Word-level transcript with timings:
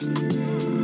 yo 0.00 0.83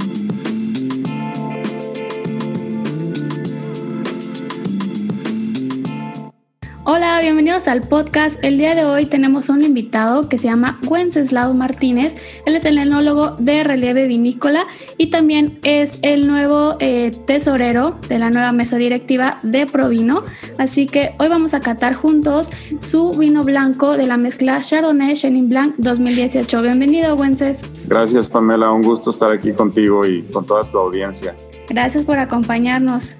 Hola, 6.83 7.19
bienvenidos 7.21 7.67
al 7.67 7.83
podcast. 7.83 8.43
El 8.43 8.57
día 8.57 8.73
de 8.73 8.85
hoy 8.85 9.05
tenemos 9.05 9.49
un 9.49 9.63
invitado 9.63 10.27
que 10.27 10.39
se 10.39 10.45
llama 10.47 10.79
Wenceslao 10.87 11.53
Martínez. 11.53 12.15
Él 12.47 12.55
es 12.55 12.65
el 12.65 12.79
enólogo 12.79 13.35
de 13.37 13.63
Relieve 13.63 14.07
Vinícola 14.07 14.65
y 14.97 15.11
también 15.11 15.59
es 15.61 15.99
el 16.01 16.25
nuevo 16.25 16.77
eh, 16.79 17.11
tesorero 17.27 17.99
de 18.09 18.17
la 18.17 18.31
nueva 18.31 18.51
mesa 18.51 18.77
directiva 18.77 19.37
de 19.43 19.67
Provino. 19.67 20.23
Así 20.57 20.87
que 20.87 21.11
hoy 21.19 21.27
vamos 21.27 21.53
a 21.53 21.59
catar 21.59 21.93
juntos 21.93 22.49
su 22.79 23.11
vino 23.11 23.43
blanco 23.43 23.95
de 23.95 24.07
la 24.07 24.17
mezcla 24.17 24.59
Chardonnay 24.63 25.13
Chenin 25.13 25.49
Blanc 25.49 25.75
2018. 25.77 26.63
Bienvenido, 26.63 27.13
Wences. 27.13 27.59
Gracias, 27.85 28.27
Pamela. 28.27 28.71
Un 28.71 28.81
gusto 28.81 29.11
estar 29.11 29.29
aquí 29.29 29.53
contigo 29.53 30.03
y 30.03 30.23
con 30.23 30.47
toda 30.47 30.63
tu 30.63 30.79
audiencia. 30.79 31.35
Gracias 31.69 32.05
por 32.05 32.17
acompañarnos. 32.17 33.11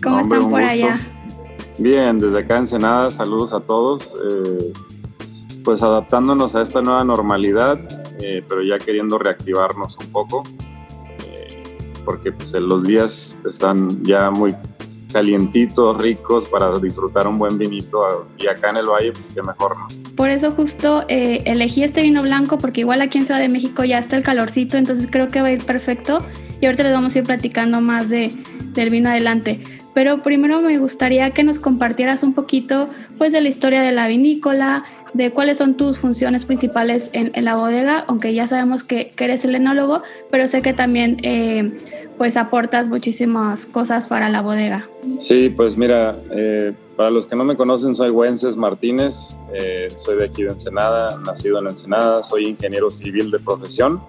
¿Cómo 0.00 0.20
están 0.20 0.50
por 0.50 0.62
allá? 0.62 1.00
Bien, 1.78 2.18
desde 2.18 2.40
acá 2.40 2.54
en 2.54 2.60
Ensenada, 2.60 3.08
saludos 3.12 3.52
a 3.52 3.60
todos. 3.60 4.12
Eh, 4.28 4.72
pues 5.62 5.82
adaptándonos 5.82 6.56
a 6.56 6.62
esta 6.62 6.82
nueva 6.82 7.04
normalidad, 7.04 7.78
eh, 8.20 8.42
pero 8.48 8.62
ya 8.62 8.78
queriendo 8.78 9.16
reactivarnos 9.16 9.96
un 9.98 10.10
poco, 10.10 10.42
eh, 11.20 11.62
porque 12.04 12.32
pues, 12.32 12.52
los 12.54 12.82
días 12.82 13.38
están 13.48 14.02
ya 14.02 14.30
muy 14.30 14.54
calientitos, 15.12 16.00
ricos 16.02 16.46
para 16.46 16.76
disfrutar 16.80 17.28
un 17.28 17.38
buen 17.38 17.56
vinito 17.58 18.04
y 18.36 18.48
acá 18.48 18.70
en 18.70 18.78
el 18.78 18.86
valle 18.86 19.12
pues 19.12 19.30
qué 19.32 19.42
mejor, 19.42 19.78
¿no? 19.78 19.86
Por 20.16 20.30
eso 20.30 20.50
justo 20.50 21.04
elegí 21.08 21.82
este 21.82 22.02
vino 22.02 22.22
blanco 22.22 22.58
porque 22.58 22.80
igual 22.80 23.00
aquí 23.00 23.18
en 23.18 23.24
Ciudad 23.24 23.40
de 23.40 23.48
México 23.48 23.84
ya 23.84 24.00
está 24.00 24.16
el 24.16 24.22
calorcito, 24.22 24.76
entonces 24.76 25.08
creo 25.10 25.28
que 25.28 25.40
va 25.40 25.48
a 25.48 25.52
ir 25.52 25.64
perfecto 25.64 26.18
y 26.60 26.66
ahorita 26.66 26.82
les 26.82 26.92
vamos 26.92 27.14
a 27.14 27.20
ir 27.20 27.24
platicando 27.24 27.80
más 27.80 28.08
de, 28.10 28.32
del 28.74 28.90
vino 28.90 29.08
adelante 29.08 29.77
pero 29.98 30.22
primero 30.22 30.60
me 30.60 30.78
gustaría 30.78 31.28
que 31.32 31.42
nos 31.42 31.58
compartieras 31.58 32.22
un 32.22 32.32
poquito 32.32 32.88
pues 33.18 33.32
de 33.32 33.40
la 33.40 33.48
historia 33.48 33.82
de 33.82 33.90
la 33.90 34.06
vinícola, 34.06 34.84
de 35.12 35.32
cuáles 35.32 35.58
son 35.58 35.76
tus 35.76 35.98
funciones 35.98 36.44
principales 36.44 37.10
en, 37.12 37.32
la 37.44 37.56
bodega, 37.56 38.04
aunque 38.06 38.32
ya 38.32 38.46
sabemos 38.46 38.84
que, 38.84 39.10
eres 39.18 39.44
el 39.44 39.56
enólogo, 39.56 40.04
pero 40.30 40.46
sé 40.46 40.62
que 40.62 40.72
también 40.72 41.16
eh, 41.24 41.76
pues 42.16 42.36
aportas 42.36 42.88
muchísimas 42.88 43.66
cosas 43.66 44.06
para 44.06 44.28
la 44.28 44.40
bodega. 44.40 44.88
Sí, 45.18 45.48
pues 45.48 45.76
mira, 45.76 46.16
eh, 46.30 46.72
para 46.96 47.10
los 47.10 47.26
que 47.26 47.34
no 47.34 47.42
me 47.42 47.56
conocen, 47.56 47.96
soy 47.96 48.10
Wences 48.10 48.56
Martínez, 48.56 49.36
eh, 49.52 49.88
soy 49.92 50.16
de 50.18 50.26
aquí 50.26 50.44
de 50.44 50.50
Ensenada, 50.50 51.18
nacido 51.26 51.58
en 51.58 51.66
Ensenada, 51.66 52.22
soy 52.22 52.46
ingeniero 52.46 52.88
civil 52.88 53.32
de 53.32 53.40
profesión, 53.40 54.00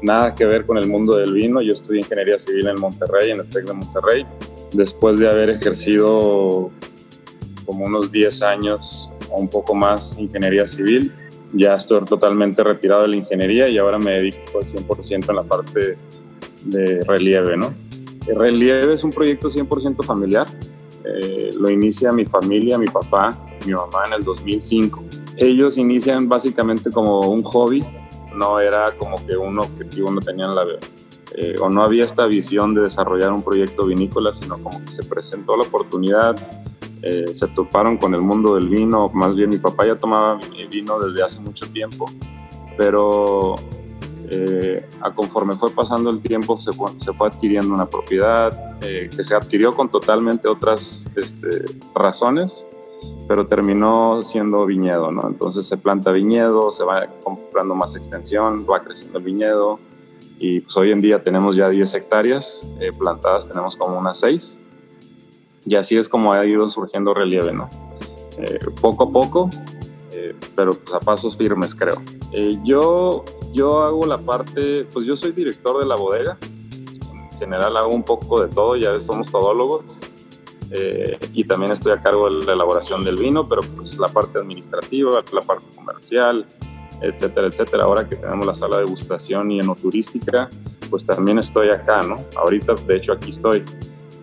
nada 0.00 0.34
que 0.34 0.46
ver 0.46 0.64
con 0.64 0.78
el 0.78 0.86
mundo 0.86 1.14
del 1.14 1.34
vino, 1.34 1.60
yo 1.60 1.72
estudié 1.72 2.00
ingeniería 2.00 2.38
civil 2.38 2.68
en 2.68 2.80
Monterrey, 2.80 3.32
en 3.32 3.40
el 3.40 3.46
TEC 3.50 3.66
de 3.66 3.74
Monterrey, 3.74 4.24
después 4.72 5.18
de 5.18 5.28
haber 5.28 5.50
ejercido 5.50 6.70
como 7.66 7.84
unos 7.84 8.10
10 8.10 8.42
años 8.42 9.10
o 9.30 9.40
un 9.40 9.48
poco 9.48 9.74
más 9.74 10.18
ingeniería 10.18 10.66
civil, 10.66 11.12
ya 11.52 11.74
estoy 11.74 12.04
totalmente 12.04 12.62
retirado 12.62 13.02
de 13.02 13.08
la 13.08 13.16
ingeniería 13.16 13.68
y 13.68 13.78
ahora 13.78 13.98
me 13.98 14.12
dedico 14.12 14.58
al 14.58 14.64
100% 14.64 15.28
en 15.28 15.36
la 15.36 15.42
parte 15.42 15.96
de 16.64 17.04
relieve, 17.04 17.56
¿no? 17.56 17.72
El 18.26 18.36
relieve 18.36 18.94
es 18.94 19.02
un 19.02 19.12
proyecto 19.12 19.50
100% 19.50 20.04
familiar. 20.04 20.46
Eh, 21.04 21.50
lo 21.58 21.70
inicia 21.70 22.12
mi 22.12 22.26
familia, 22.26 22.78
mi 22.78 22.86
papá, 22.86 23.30
mi 23.66 23.72
mamá 23.72 24.04
en 24.06 24.14
el 24.14 24.24
2005. 24.24 25.02
Ellos 25.36 25.78
inician 25.78 26.28
básicamente 26.28 26.90
como 26.90 27.20
un 27.20 27.42
hobby, 27.42 27.82
no 28.34 28.60
era 28.60 28.92
como 28.98 29.24
que 29.26 29.36
un 29.36 29.58
objetivo, 29.58 30.10
no 30.10 30.20
tenían 30.20 30.54
la, 30.54 30.64
eh, 31.36 31.56
o 31.60 31.68
no 31.68 31.82
había 31.82 32.04
esta 32.04 32.26
visión 32.26 32.74
de 32.74 32.82
desarrollar 32.82 33.32
un 33.32 33.42
proyecto 33.42 33.86
vinícola, 33.86 34.32
sino 34.32 34.58
como 34.58 34.82
que 34.84 34.90
se 34.90 35.04
presentó 35.04 35.56
la 35.56 35.64
oportunidad, 35.64 36.36
eh, 37.02 37.32
se 37.32 37.48
toparon 37.48 37.98
con 37.98 38.14
el 38.14 38.20
mundo 38.20 38.56
del 38.56 38.68
vino, 38.68 39.08
más 39.14 39.34
bien 39.36 39.50
mi 39.50 39.58
papá 39.58 39.86
ya 39.86 39.96
tomaba 39.96 40.38
vino 40.70 40.98
desde 40.98 41.22
hace 41.22 41.40
mucho 41.40 41.66
tiempo, 41.70 42.10
pero 42.76 43.56
eh, 44.28 44.84
a 45.02 45.12
conforme 45.12 45.54
fue 45.54 45.70
pasando 45.70 46.10
el 46.10 46.20
tiempo 46.20 46.60
se 46.60 46.72
fue, 46.72 46.90
se 46.98 47.12
fue 47.12 47.28
adquiriendo 47.28 47.72
una 47.74 47.86
propiedad 47.86 48.78
que 48.80 49.24
se 49.24 49.34
adquirió 49.34 49.72
con 49.72 49.88
totalmente 49.88 50.48
otras 50.48 51.06
este, 51.16 51.48
razones, 51.94 52.66
pero 53.28 53.44
terminó 53.46 54.22
siendo 54.22 54.66
viñedo, 54.66 55.10
¿no? 55.10 55.28
Entonces 55.28 55.66
se 55.66 55.76
planta 55.76 56.10
viñedo, 56.10 56.72
se 56.72 56.84
va 56.84 57.04
comprando 57.22 57.74
más 57.74 57.94
extensión, 57.94 58.66
va 58.68 58.82
creciendo 58.82 59.18
el 59.18 59.24
viñedo, 59.24 59.78
y 60.40 60.60
pues 60.60 60.74
hoy 60.78 60.90
en 60.90 61.02
día 61.02 61.22
tenemos 61.22 61.54
ya 61.54 61.68
10 61.68 61.94
hectáreas 61.94 62.66
eh, 62.80 62.90
plantadas, 62.98 63.46
tenemos 63.46 63.76
como 63.76 63.98
unas 63.98 64.18
6 64.20 64.60
y 65.66 65.76
así 65.76 65.98
es 65.98 66.08
como 66.08 66.32
ha 66.32 66.44
ido 66.46 66.66
surgiendo 66.70 67.12
relieve, 67.12 67.52
¿no? 67.52 67.68
Eh, 68.38 68.58
poco 68.80 69.04
a 69.04 69.06
poco, 69.08 69.50
eh, 70.14 70.34
pero 70.56 70.72
pues 70.72 70.94
a 70.94 71.00
pasos 71.00 71.36
firmes 71.36 71.74
creo. 71.74 72.00
yo, 72.64 73.22
yo 73.52 73.82
hago 73.82 74.06
la 74.06 74.16
parte, 74.16 74.86
pues 74.90 75.04
yo 75.04 75.14
soy 75.14 75.32
director 75.32 75.78
de 75.78 75.86
la 75.86 75.96
bodega, 75.96 76.38
en 77.32 77.38
general 77.38 77.76
hago 77.76 77.90
un 77.94 78.02
poco 78.02 78.42
de 78.42 78.48
todo, 78.48 78.76
ya 78.76 78.98
somos 78.98 79.30
todólogos, 79.30 80.00
y 81.34 81.44
también 81.44 81.72
estoy 81.72 81.92
a 81.92 81.96
cargo 81.96 82.30
de 82.30 82.46
la 82.46 82.52
elaboración 82.54 83.04
del 83.04 83.16
vino, 83.16 83.44
pero 83.44 83.60
pues 83.76 83.98
la 83.98 84.08
parte 84.08 84.38
administrativa, 84.38 85.22
la 85.32 85.42
parte 85.42 85.66
comercial, 85.74 86.46
etcétera, 87.02 87.46
etcétera. 87.46 87.84
Ahora 87.84 88.08
que 88.08 88.16
tenemos 88.16 88.46
la 88.46 88.54
sala 88.54 88.76
de 88.76 88.84
degustación 88.84 89.50
y 89.50 89.60
enoturística, 89.60 90.48
pues 90.88 91.04
también 91.04 91.38
estoy 91.38 91.68
acá, 91.68 92.02
¿no? 92.02 92.16
Ahorita, 92.36 92.74
de 92.74 92.96
hecho, 92.96 93.12
aquí 93.12 93.30
estoy. 93.30 93.64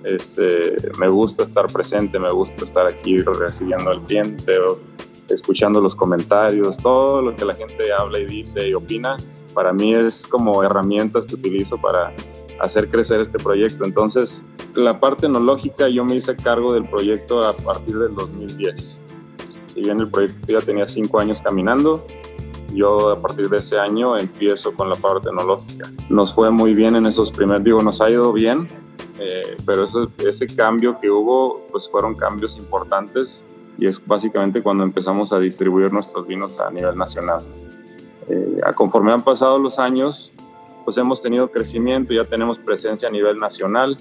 Este, 0.03 0.77
me 0.99 1.09
gusta 1.09 1.43
estar 1.43 1.67
presente, 1.67 2.17
me 2.19 2.31
gusta 2.31 2.63
estar 2.63 2.87
aquí 2.87 3.19
recibiendo 3.19 3.89
al 3.89 4.01
cliente, 4.03 4.53
escuchando 5.29 5.81
los 5.81 5.95
comentarios, 5.95 6.77
todo 6.77 7.21
lo 7.21 7.35
que 7.35 7.43
la 7.43 7.53
gente 7.53 7.91
habla 7.91 8.19
y 8.19 8.25
dice 8.25 8.69
y 8.69 8.73
opina, 8.73 9.17
para 9.53 9.73
mí 9.73 9.93
es 9.93 10.27
como 10.27 10.63
herramientas 10.63 11.25
que 11.25 11.35
utilizo 11.35 11.77
para 11.77 12.13
hacer 12.59 12.89
crecer 12.89 13.19
este 13.21 13.39
proyecto. 13.39 13.85
Entonces, 13.85 14.43
la 14.75 14.99
parte 14.99 15.25
enológica 15.25 15.89
yo 15.89 16.05
me 16.05 16.16
hice 16.16 16.35
cargo 16.35 16.73
del 16.73 16.87
proyecto 16.87 17.45
a 17.45 17.53
partir 17.53 17.97
del 17.97 18.13
2010. 18.16 19.01
Si 19.66 19.81
bien 19.81 19.99
el 19.99 20.09
proyecto 20.09 20.53
ya 20.53 20.61
tenía 20.61 20.87
cinco 20.87 21.19
años 21.19 21.41
caminando, 21.41 22.05
yo 22.73 23.11
a 23.11 23.22
partir 23.22 23.50
de 23.50 23.57
ese 23.57 23.79
año 23.79 24.17
empiezo 24.17 24.73
con 24.73 24.89
la 24.89 24.95
parte 24.95 25.29
tecnológica. 25.29 25.89
Nos 26.09 26.33
fue 26.33 26.51
muy 26.51 26.73
bien 26.73 26.95
en 26.95 27.05
esos 27.05 27.31
primeros, 27.31 27.63
digo, 27.63 27.81
nos 27.81 28.01
ha 28.01 28.09
ido 28.09 28.31
bien, 28.33 28.67
eh, 29.19 29.57
pero 29.66 29.85
ese 29.85 30.47
cambio 30.47 31.00
que 31.00 31.09
hubo, 31.09 31.66
pues 31.72 31.89
fueron 31.89 32.16
cambios 32.16 32.57
importantes 32.57 33.44
y 33.78 33.88
es 33.88 34.03
básicamente 34.05 34.61
cuando 34.61 34.83
empezamos 34.83 35.31
a 35.33 35.39
distribuir 35.39 35.91
nuestros 35.94 36.25
vinos 36.28 36.59
a 36.59 36.69
nivel 36.72 36.95
nacional. 36.95 37.44
Eh, 38.28 38.59
conforme 38.75 39.13
han 39.13 39.23
pasado 39.23 39.57
los 39.59 39.79
años, 39.79 40.34
pues 40.84 40.97
hemos 40.97 41.22
tenido 41.22 41.51
crecimiento, 41.51 42.13
ya 42.13 42.25
tenemos 42.25 42.59
presencia 42.59 43.08
a 43.08 43.11
nivel 43.11 43.37
nacional. 43.37 43.97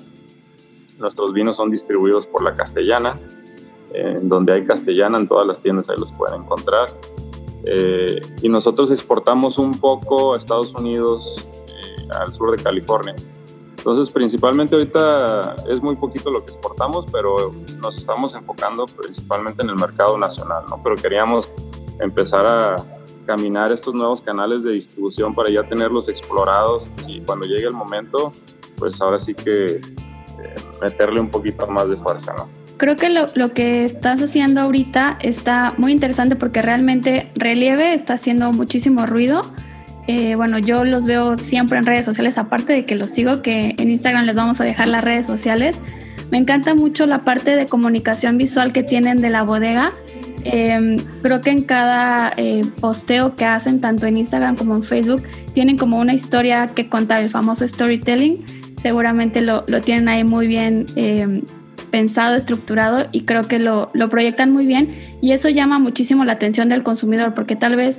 Nuestros 0.99 1.33
vinos 1.33 1.57
son 1.57 1.71
distribuidos 1.71 2.27
por 2.27 2.43
la 2.43 2.55
castellana, 2.55 3.19
eh, 3.93 4.19
donde 4.23 4.53
hay 4.53 4.65
castellana 4.65 5.19
en 5.19 5.29
todas 5.29 5.47
las 5.47 5.61
tiendas 5.61 5.89
ahí 5.91 5.97
los 5.99 6.13
pueden 6.13 6.43
encontrar. 6.43 6.89
Eh, 7.65 8.21
y 8.43 8.49
nosotros 8.49 8.91
exportamos 8.91 9.59
un 9.59 9.79
poco 9.79 10.35
a 10.35 10.37
Estados 10.37 10.75
Unidos, 10.75 11.47
eh, 11.69 12.09
al 12.21 12.33
sur 12.33 12.57
de 12.57 12.63
California. 12.63 13.15
Entonces, 13.77 14.11
principalmente 14.11 14.75
ahorita 14.75 15.57
es 15.71 15.81
muy 15.81 15.95
poquito 15.95 16.31
lo 16.31 16.45
que 16.45 16.53
exportamos, 16.53 17.07
pero 17.07 17.53
nos 17.81 17.97
estamos 17.97 18.35
enfocando 18.35 18.87
principalmente 18.87 19.63
en 19.63 19.71
el 19.71 19.77
mercado 19.77 20.19
nacional, 20.19 20.65
¿no? 20.69 20.81
Pero 20.83 20.97
queríamos 20.97 21.53
empezar 22.01 22.47
a 22.47 22.77
caminar 23.27 23.73
estos 23.73 23.95
nuevos 23.95 24.23
canales 24.23 24.63
de 24.63 24.73
distribución 24.73 25.35
para 25.35 25.51
ya 25.51 25.63
tenerlos 25.63 26.09
explorados 26.09 26.91
y 27.07 27.21
cuando 27.21 27.47
llegue 27.47 27.67
el 27.67 27.75
momento, 27.75 28.33
pues 28.79 29.01
ahora 29.01 29.19
sí 29.19 29.35
que 29.35 29.67
eh, 29.67 29.81
meterle 30.81 31.21
un 31.21 31.31
poquito 31.31 31.67
más 31.67 31.89
de 31.89 31.97
fuerza, 31.97 32.35
¿no? 32.35 32.66
Creo 32.77 32.97
que 32.97 33.09
lo, 33.09 33.55
que 33.55 33.85
estás 33.85 34.23
haciendo 34.23 34.61
ahorita 34.61 35.19
está 35.21 35.73
muy 35.79 35.93
interesante 35.93 36.37
porque 36.37 36.61
realmente 36.61 37.27
Relieve 37.35 37.95
está 37.95 38.15
haciendo 38.15 38.53
muchísimo 38.53 39.07
ruido 39.07 39.43
eh, 40.09 40.37
bueno, 40.37 40.59
yo 40.59 40.85
los 40.85 41.05
veo 41.05 41.37
siempre 41.37 41.79
en 41.79 41.87
redes 41.87 42.05
sociales, 42.05 42.39
aparte 42.39 42.73
de 42.73 42.85
que 42.85 42.95
los 42.95 43.11
sigo, 43.11 43.43
que 43.43 43.75
en 43.77 43.91
Instagram 43.91 44.25
les 44.25 44.37
vamos 44.37 44.61
a 44.61 44.65
dejar 44.65 44.89
las 44.89 45.03
redes 45.03 45.27
sociales. 45.27 45.77
Me 46.31 46.39
encanta 46.39 46.75
mucho 46.75 47.07
la 47.07 47.23
parte 47.23 47.57
de 47.57 47.67
comunicación 47.67 48.39
visual 48.39 48.73
que 48.73 48.83
tienen 48.83 49.19
de 49.19 49.31
la 49.31 49.43
bodega. 49.43 49.93
Em, 50.45 50.99
creo 51.23 51.41
que 51.41 51.51
en 51.51 51.65
cada 51.65 52.33
eh, 52.37 52.65
posteo 52.81 53.35
que 53.35 53.45
hacen, 53.45 53.81
tanto 53.81 54.07
en 54.07 54.17
Instagram 54.17 54.57
como 54.57 54.77
en 54.77 54.85
Facebook, 54.85 55.23
tienen 55.55 55.77
como 55.77 55.99
una 55.99 56.15
historia 56.15 56.67
que 56.67 56.89
contar, 56.89 57.23
el 57.23 57.29
famoso 57.29 57.67
storytelling. 57.67 58.45
Seguramente 58.81 59.41
lo, 59.41 59.65
lo 59.67 59.81
tienen 59.81 60.09
ahí 60.09 60.23
muy 60.23 60.47
bien 60.47 60.87
em, 60.95 61.43
pensado, 61.91 62.37
estructurado 62.37 63.07
y 63.13 63.23
creo 63.23 63.47
que 63.47 63.59
lo, 63.59 63.91
lo 63.95 64.11
proyectan 64.11 64.53
muy 64.53 64.67
bien 64.67 64.95
y 65.21 65.33
eso 65.33 65.49
llama 65.49 65.79
muchísimo 65.79 66.25
la 66.25 66.33
atención 66.33 66.69
del 66.69 66.83
consumidor 66.83 67.35
porque 67.35 67.57
tal 67.57 67.77
vez 67.77 67.99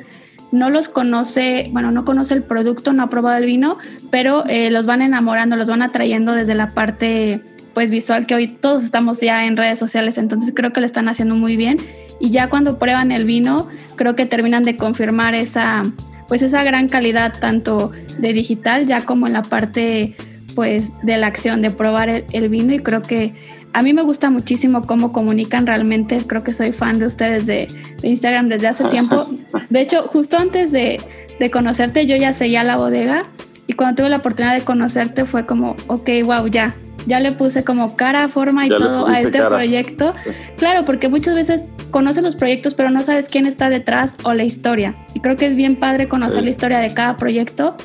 no 0.51 0.69
los 0.69 0.87
conoce, 0.87 1.69
bueno, 1.71 1.91
no 1.91 2.05
conoce 2.05 2.33
el 2.33 2.43
producto, 2.43 2.93
no 2.93 3.03
ha 3.03 3.07
probado 3.07 3.37
el 3.37 3.45
vino, 3.45 3.77
pero 4.11 4.45
eh, 4.47 4.71
los 4.71 4.85
van 4.85 5.01
enamorando, 5.01 5.55
los 5.55 5.67
van 5.67 5.81
atrayendo 5.81 6.33
desde 6.33 6.55
la 6.55 6.69
parte 6.69 7.41
pues 7.73 7.91
visual 7.91 8.25
que 8.25 8.33
hoy 8.33 8.47
todos 8.47 8.83
estamos 8.83 9.19
ya 9.19 9.45
en 9.45 9.55
redes 9.55 9.77
sociales, 9.77 10.17
entonces 10.17 10.51
creo 10.55 10.73
que 10.73 10.79
lo 10.79 10.87
están 10.87 11.09
haciendo 11.09 11.35
muy 11.35 11.57
bien 11.57 11.77
y 12.19 12.31
ya 12.31 12.49
cuando 12.49 12.79
prueban 12.79 13.11
el 13.11 13.25
vino, 13.25 13.67
creo 13.95 14.15
que 14.15 14.25
terminan 14.25 14.63
de 14.63 14.77
confirmar 14.77 15.35
esa 15.35 15.83
pues 16.27 16.41
esa 16.41 16.63
gran 16.63 16.89
calidad 16.89 17.33
tanto 17.39 17.91
de 18.17 18.33
digital 18.33 18.85
ya 18.85 19.05
como 19.05 19.27
en 19.27 19.33
la 19.33 19.43
parte 19.43 20.15
pues 20.55 20.85
de 21.03 21.17
la 21.17 21.27
acción 21.27 21.61
de 21.61 21.69
probar 21.69 22.09
el 22.09 22.49
vino 22.49 22.73
y 22.73 22.79
creo 22.79 23.01
que 23.03 23.31
a 23.73 23.83
mí 23.83 23.93
me 23.93 24.01
gusta 24.01 24.29
muchísimo 24.29 24.85
cómo 24.85 25.11
comunican 25.11 25.67
realmente. 25.67 26.21
Creo 26.25 26.43
que 26.43 26.53
soy 26.53 26.71
fan 26.71 26.99
de 26.99 27.05
ustedes 27.05 27.45
de, 27.45 27.67
Instagram 28.03 28.49
desde 28.49 28.67
hace 28.67 28.85
tiempo. 28.85 29.27
De 29.69 29.81
hecho, 29.81 30.03
justo 30.03 30.37
antes 30.37 30.71
de, 30.71 30.99
conocerte, 31.51 32.05
yo 32.05 32.15
ya 32.15 32.33
seguía 32.33 32.63
la 32.63 32.77
bodega 32.77 33.23
y 33.67 33.73
cuando 33.73 33.97
tuve 33.97 34.09
la 34.09 34.17
oportunidad 34.17 34.55
de 34.55 34.61
conocerte 34.61 35.25
fue 35.25 35.45
como, 35.45 35.75
ok, 35.87 36.09
wow, 36.23 36.47
ya. 36.47 36.73
Ya 37.05 37.21
le 37.21 37.31
puse 37.31 37.63
como 37.63 37.95
cara, 37.95 38.27
forma 38.27 38.65
y 38.65 38.69
todo 38.69 39.07
a 39.07 39.21
este 39.21 39.41
proyecto. 39.41 40.13
Claro, 40.57 40.83
porque 40.83 41.07
muchas 41.07 41.35
veces 41.35 41.61
conoces 41.89 42.21
los 42.21 42.35
proyectos, 42.35 42.73
pero 42.73 42.89
no 42.89 43.01
sabes 43.01 43.29
quién 43.29 43.45
está 43.45 43.69
detrás 43.69 44.17
o 44.23 44.33
la 44.33 44.43
historia. 44.43 44.93
Y 45.13 45.21
creo 45.21 45.37
que 45.37 45.45
es 45.45 45.55
bien 45.55 45.77
padre 45.77 46.09
conocer 46.09 46.43
la 46.43 46.49
historia 46.49 46.79
de 46.79 46.93
cada 46.93 47.15
proyecto 47.15 47.77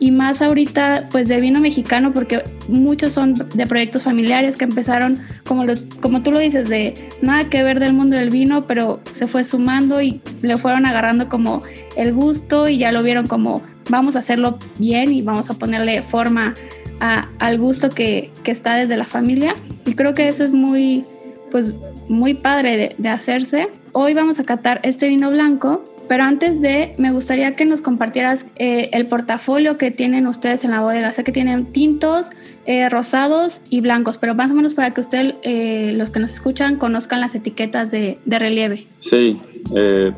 y 0.00 0.10
más 0.10 0.42
ahorita 0.42 1.08
pues 1.10 1.28
de 1.28 1.40
vino 1.40 1.60
mexicano 1.60 2.12
porque 2.12 2.42
muchos 2.68 3.12
son 3.12 3.34
de 3.34 3.66
proyectos 3.66 4.02
familiares 4.02 4.56
que 4.56 4.64
empezaron 4.64 5.18
como, 5.44 5.64
lo, 5.64 5.74
como 6.00 6.22
tú 6.22 6.30
lo 6.30 6.38
dices 6.38 6.68
de 6.68 7.08
nada 7.22 7.48
que 7.48 7.62
ver 7.62 7.80
del 7.80 7.92
mundo 7.92 8.16
del 8.16 8.30
vino 8.30 8.62
pero 8.62 9.00
se 9.14 9.26
fue 9.26 9.44
sumando 9.44 10.02
y 10.02 10.20
le 10.42 10.56
fueron 10.56 10.86
agarrando 10.86 11.28
como 11.28 11.60
el 11.96 12.12
gusto 12.12 12.68
y 12.68 12.78
ya 12.78 12.92
lo 12.92 13.02
vieron 13.02 13.26
como 13.26 13.62
vamos 13.90 14.16
a 14.16 14.20
hacerlo 14.20 14.58
bien 14.78 15.12
y 15.12 15.22
vamos 15.22 15.50
a 15.50 15.54
ponerle 15.54 16.02
forma 16.02 16.54
al 17.00 17.58
gusto 17.58 17.90
que, 17.90 18.30
que, 18.44 18.50
está 18.50 18.76
desde 18.76 18.96
la 18.96 19.04
familia. 19.04 19.54
Y 19.84 19.94
creo 19.94 20.14
que 20.14 20.28
eso 20.28 20.44
es 20.44 20.52
muy 20.52 21.04
pues 21.50 21.72
muy 22.08 22.34
padre 22.34 22.76
de, 22.76 22.94
de 22.98 23.08
hacerse. 23.08 23.68
Hoy 23.92 24.14
vamos 24.14 24.40
a 24.40 24.44
catar 24.44 24.80
este 24.82 25.06
vino 25.08 25.30
blanco 25.30 25.84
pero 26.08 26.24
antes 26.24 26.60
de, 26.60 26.94
me 26.98 27.12
gustaría 27.12 27.54
que 27.56 27.64
nos 27.64 27.80
compartieras 27.80 28.46
eh, 28.56 28.90
el 28.92 29.06
portafolio 29.06 29.76
que 29.76 29.90
tienen 29.90 30.26
ustedes 30.26 30.64
en 30.64 30.70
la 30.70 30.80
bodega. 30.80 31.10
Sé 31.10 31.24
que 31.24 31.32
tienen 31.32 31.66
tintos, 31.66 32.30
eh, 32.66 32.88
rosados 32.88 33.60
y 33.70 33.80
blancos, 33.80 34.18
pero 34.18 34.34
más 34.34 34.50
o 34.50 34.54
menos 34.54 34.74
para 34.74 34.90
que 34.90 35.00
ustedes, 35.00 35.36
eh, 35.42 35.92
los 35.96 36.10
que 36.10 36.20
nos 36.20 36.30
escuchan, 36.30 36.76
conozcan 36.76 37.20
las 37.20 37.34
etiquetas 37.34 37.90
de, 37.90 38.18
relieve. 38.26 38.86
Sí, 38.98 39.38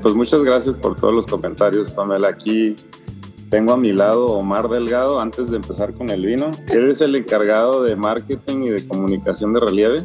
pues 0.02 0.14
muchas 0.14 0.42
gracias 0.42 0.78
por 0.78 0.96
todos 0.96 1.14
los 1.14 1.26
comentarios, 1.26 1.90
Pamela. 1.90 2.28
Aquí 2.28 2.76
tengo 3.50 3.72
a 3.72 3.76
mi 3.76 3.92
lado 3.92 4.26
Omar 4.26 4.68
Delgado, 4.68 5.20
antes 5.20 5.50
de 5.50 5.56
empezar 5.56 5.92
con 5.92 6.10
el 6.10 6.24
vino. 6.24 6.50
Él 6.68 6.90
es 6.90 7.00
el 7.00 7.14
encargado 7.14 7.82
de 7.82 7.94
marketing 7.94 8.64
y 8.64 8.68
de 8.70 8.86
comunicación 8.86 9.52
de 9.52 9.60
relieve. 9.60 10.00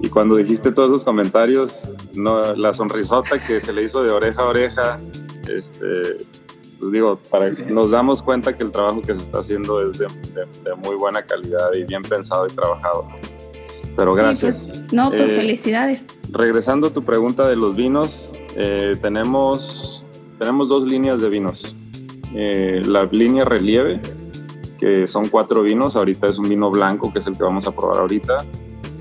Y 0.00 0.08
cuando 0.08 0.36
dijiste 0.36 0.72
todos 0.72 0.90
esos 0.90 1.04
comentarios, 1.04 1.94
no, 2.14 2.54
la 2.54 2.72
sonrisota 2.72 3.44
que 3.44 3.60
se 3.60 3.72
le 3.72 3.84
hizo 3.84 4.02
de 4.02 4.12
oreja 4.12 4.42
a 4.42 4.46
oreja, 4.46 4.98
este, 5.48 6.16
pues 6.78 6.92
digo, 6.92 7.18
para, 7.30 7.50
nos 7.50 7.90
damos 7.90 8.22
cuenta 8.22 8.56
que 8.56 8.64
el 8.64 8.72
trabajo 8.72 9.02
que 9.02 9.14
se 9.14 9.22
está 9.22 9.38
haciendo 9.38 9.88
es 9.88 9.98
de, 9.98 10.08
muy 10.76 10.96
buena 10.96 11.22
calidad 11.22 11.72
y 11.74 11.84
bien 11.84 12.02
pensado 12.02 12.46
y 12.46 12.50
trabajado. 12.50 13.06
Pero 13.96 14.14
gracias. 14.14 14.70
Pues, 14.70 14.92
no, 14.92 15.10
pues 15.10 15.30
eh, 15.30 15.36
felicidades. 15.36 16.04
Regresando 16.32 16.88
a 16.88 16.90
tu 16.90 17.04
pregunta 17.04 17.46
de 17.46 17.56
los 17.56 17.76
vinos, 17.76 18.32
eh, 18.56 18.94
tenemos, 19.00 20.04
tenemos 20.38 20.68
dos 20.68 20.84
líneas 20.84 21.20
de 21.20 21.28
vinos. 21.28 21.76
Eh, 22.34 22.80
la 22.84 23.04
línea 23.04 23.44
relieve, 23.44 24.00
que 24.80 25.06
son 25.06 25.28
cuatro 25.28 25.62
vinos, 25.62 25.94
ahorita 25.94 26.26
es 26.28 26.38
un 26.38 26.48
vino 26.48 26.70
blanco, 26.70 27.12
que 27.12 27.18
es 27.18 27.26
el 27.26 27.36
que 27.36 27.44
vamos 27.44 27.66
a 27.66 27.72
probar 27.72 28.00
ahorita 28.00 28.44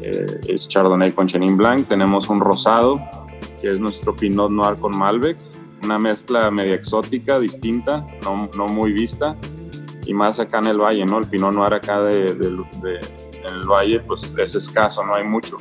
eh, 0.02 0.42
es 0.48 0.68
Chardonnay 0.68 1.12
con 1.12 1.28
Chenin 1.28 1.58
Blanc. 1.58 1.88
Tenemos 1.88 2.30
un 2.30 2.40
rosado, 2.40 3.00
que 3.62 3.70
es 3.70 3.80
nuestro 3.80 4.16
Pinot 4.16 4.52
Noir 4.52 4.78
con 4.78 4.98
Malbec, 4.98 5.38
una 5.84 5.98
mezcla 5.98 6.50
media 6.52 6.76
exótica, 6.76 7.40
distinta, 7.40 8.06
no, 8.24 8.50
no 8.58 8.68
muy 8.68 8.92
vista, 8.92 9.36
y 10.06 10.14
más 10.14 10.40
acá 10.40 10.60
en 10.60 10.68
el 10.68 10.78
valle, 10.78 11.06
¿no? 11.06 11.20
El 11.20 11.26
Pinot 11.26 11.54
Noir 11.54 11.74
acá 11.74 12.02
de, 12.02 12.34
de, 12.34 12.48
en 12.48 13.56
el 13.56 13.64
valle, 13.70 14.00
pues 14.02 14.34
es 14.38 14.56
escaso, 14.56 15.06
no 15.06 15.14
hay 15.14 15.24
mucho. 15.24 15.58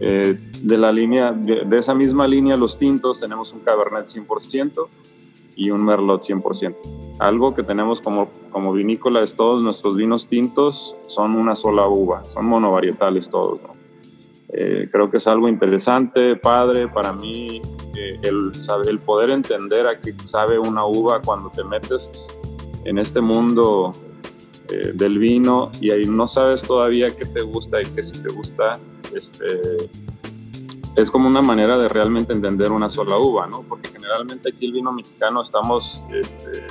Eh, 0.00 0.36
de 0.62 0.78
la 0.78 0.90
línea, 0.90 1.32
de, 1.32 1.78
esa 1.78 1.94
misma 1.94 2.26
línea, 2.26 2.56
los 2.56 2.78
tintos, 2.78 3.20
tenemos 3.20 3.52
un 3.52 3.60
Cabernet 3.60 4.06
100%, 4.06 4.86
y 5.56 5.70
un 5.70 5.84
Merlot 5.84 6.22
100%. 6.22 6.76
Algo 7.18 7.54
que 7.54 7.62
tenemos 7.62 8.00
como, 8.00 8.30
como 8.50 8.72
vinícola 8.72 9.22
es 9.22 9.36
todos 9.36 9.62
nuestros 9.62 9.96
vinos 9.96 10.26
tintos 10.26 10.96
son 11.06 11.36
una 11.36 11.54
sola 11.54 11.86
uva, 11.86 12.24
son 12.24 12.46
monovarietales 12.46 13.28
todos. 13.28 13.60
Eh, 14.54 14.88
creo 14.92 15.10
que 15.10 15.16
es 15.16 15.26
algo 15.26 15.48
interesante, 15.48 16.36
padre, 16.36 16.88
para 16.88 17.12
mí 17.12 17.62
eh, 17.96 18.18
el, 18.22 18.52
el 18.86 18.98
poder 18.98 19.30
entender 19.30 19.86
a 19.86 19.98
qué 20.00 20.12
sabe 20.24 20.58
una 20.58 20.84
uva 20.84 21.22
cuando 21.22 21.50
te 21.50 21.64
metes 21.64 22.26
en 22.84 22.98
este 22.98 23.20
mundo 23.20 23.92
eh, 24.68 24.92
del 24.94 25.18
vino 25.18 25.70
y 25.80 25.90
ahí 25.90 26.04
no 26.04 26.28
sabes 26.28 26.62
todavía 26.62 27.08
qué 27.08 27.24
te 27.26 27.42
gusta 27.42 27.80
y 27.80 27.84
qué 27.86 28.02
si 28.02 28.22
te 28.22 28.30
gusta, 28.30 28.78
este, 29.14 29.46
es 30.96 31.10
como 31.10 31.26
una 31.26 31.42
manera 31.42 31.78
de 31.78 31.88
realmente 31.88 32.32
entender 32.32 32.70
una 32.70 32.90
sola 32.90 33.16
uva, 33.16 33.46
¿no? 33.46 33.62
Porque 33.68 33.88
generalmente 33.88 34.50
aquí 34.50 34.66
el 34.66 34.72
vino 34.72 34.92
mexicano 34.92 35.42
estamos, 35.42 36.04
este, 36.12 36.66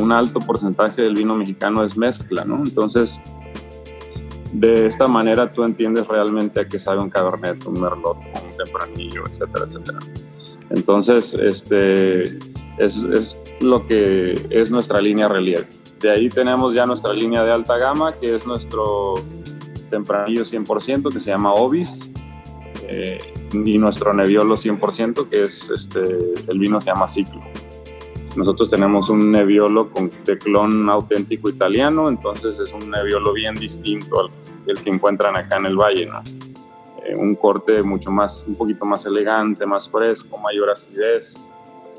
un 0.00 0.12
alto 0.12 0.40
porcentaje 0.40 1.02
del 1.02 1.14
vino 1.14 1.36
mexicano 1.36 1.84
es 1.84 1.96
mezcla, 1.96 2.44
¿no? 2.44 2.56
Entonces, 2.56 3.20
de 4.52 4.86
esta 4.86 5.06
manera 5.06 5.50
tú 5.50 5.64
entiendes 5.64 6.06
realmente 6.06 6.60
a 6.60 6.68
qué 6.68 6.78
sabe 6.78 7.00
un 7.00 7.10
cabernet, 7.10 7.66
un 7.66 7.80
merlot, 7.80 8.16
un 8.16 8.56
tempranillo, 8.56 9.26
etcétera, 9.26 9.66
etcétera. 9.66 9.98
Entonces, 10.70 11.34
este, 11.34 12.22
es, 12.78 13.04
es 13.04 13.56
lo 13.60 13.86
que 13.86 14.46
es 14.50 14.70
nuestra 14.70 15.00
línea 15.00 15.28
relieve. 15.28 15.68
De 16.00 16.10
ahí 16.10 16.28
tenemos 16.28 16.72
ya 16.72 16.86
nuestra 16.86 17.12
línea 17.12 17.44
de 17.44 17.52
alta 17.52 17.76
gama, 17.76 18.10
que 18.12 18.34
es 18.34 18.46
nuestro 18.46 19.14
tempranillo 19.90 20.44
100%, 20.44 21.12
que 21.12 21.20
se 21.20 21.30
llama 21.30 21.52
Ovis, 21.52 22.10
eh, 22.88 23.18
y 23.52 23.78
nuestro 23.78 24.12
Nebbiolo 24.12 24.56
100%, 24.56 25.28
que 25.28 25.42
es 25.44 25.70
este, 25.70 26.02
el 26.48 26.58
vino 26.58 26.80
se 26.80 26.88
llama 26.88 27.08
Ciclo. 27.08 27.42
Nosotros 28.36 28.68
tenemos 28.68 29.10
un 29.10 29.30
Nebbiolo 29.30 29.90
con, 29.90 30.10
de 30.24 30.38
clon 30.38 30.88
auténtico 30.88 31.48
italiano, 31.48 32.08
entonces 32.08 32.58
es 32.58 32.72
un 32.72 32.90
Nebbiolo 32.90 33.32
bien 33.32 33.54
distinto 33.54 34.20
al 34.20 34.30
el 34.66 34.80
que 34.80 34.90
encuentran 34.90 35.36
acá 35.36 35.56
en 35.56 35.66
el 35.66 35.76
valle, 35.76 36.06
¿no? 36.06 36.22
Eh, 37.04 37.14
un 37.16 37.34
corte 37.34 37.82
mucho 37.82 38.10
más, 38.10 38.44
un 38.46 38.54
poquito 38.54 38.84
más 38.84 39.04
elegante, 39.04 39.66
más 39.66 39.88
fresco, 39.88 40.38
mayor 40.38 40.70
acidez, 40.70 41.50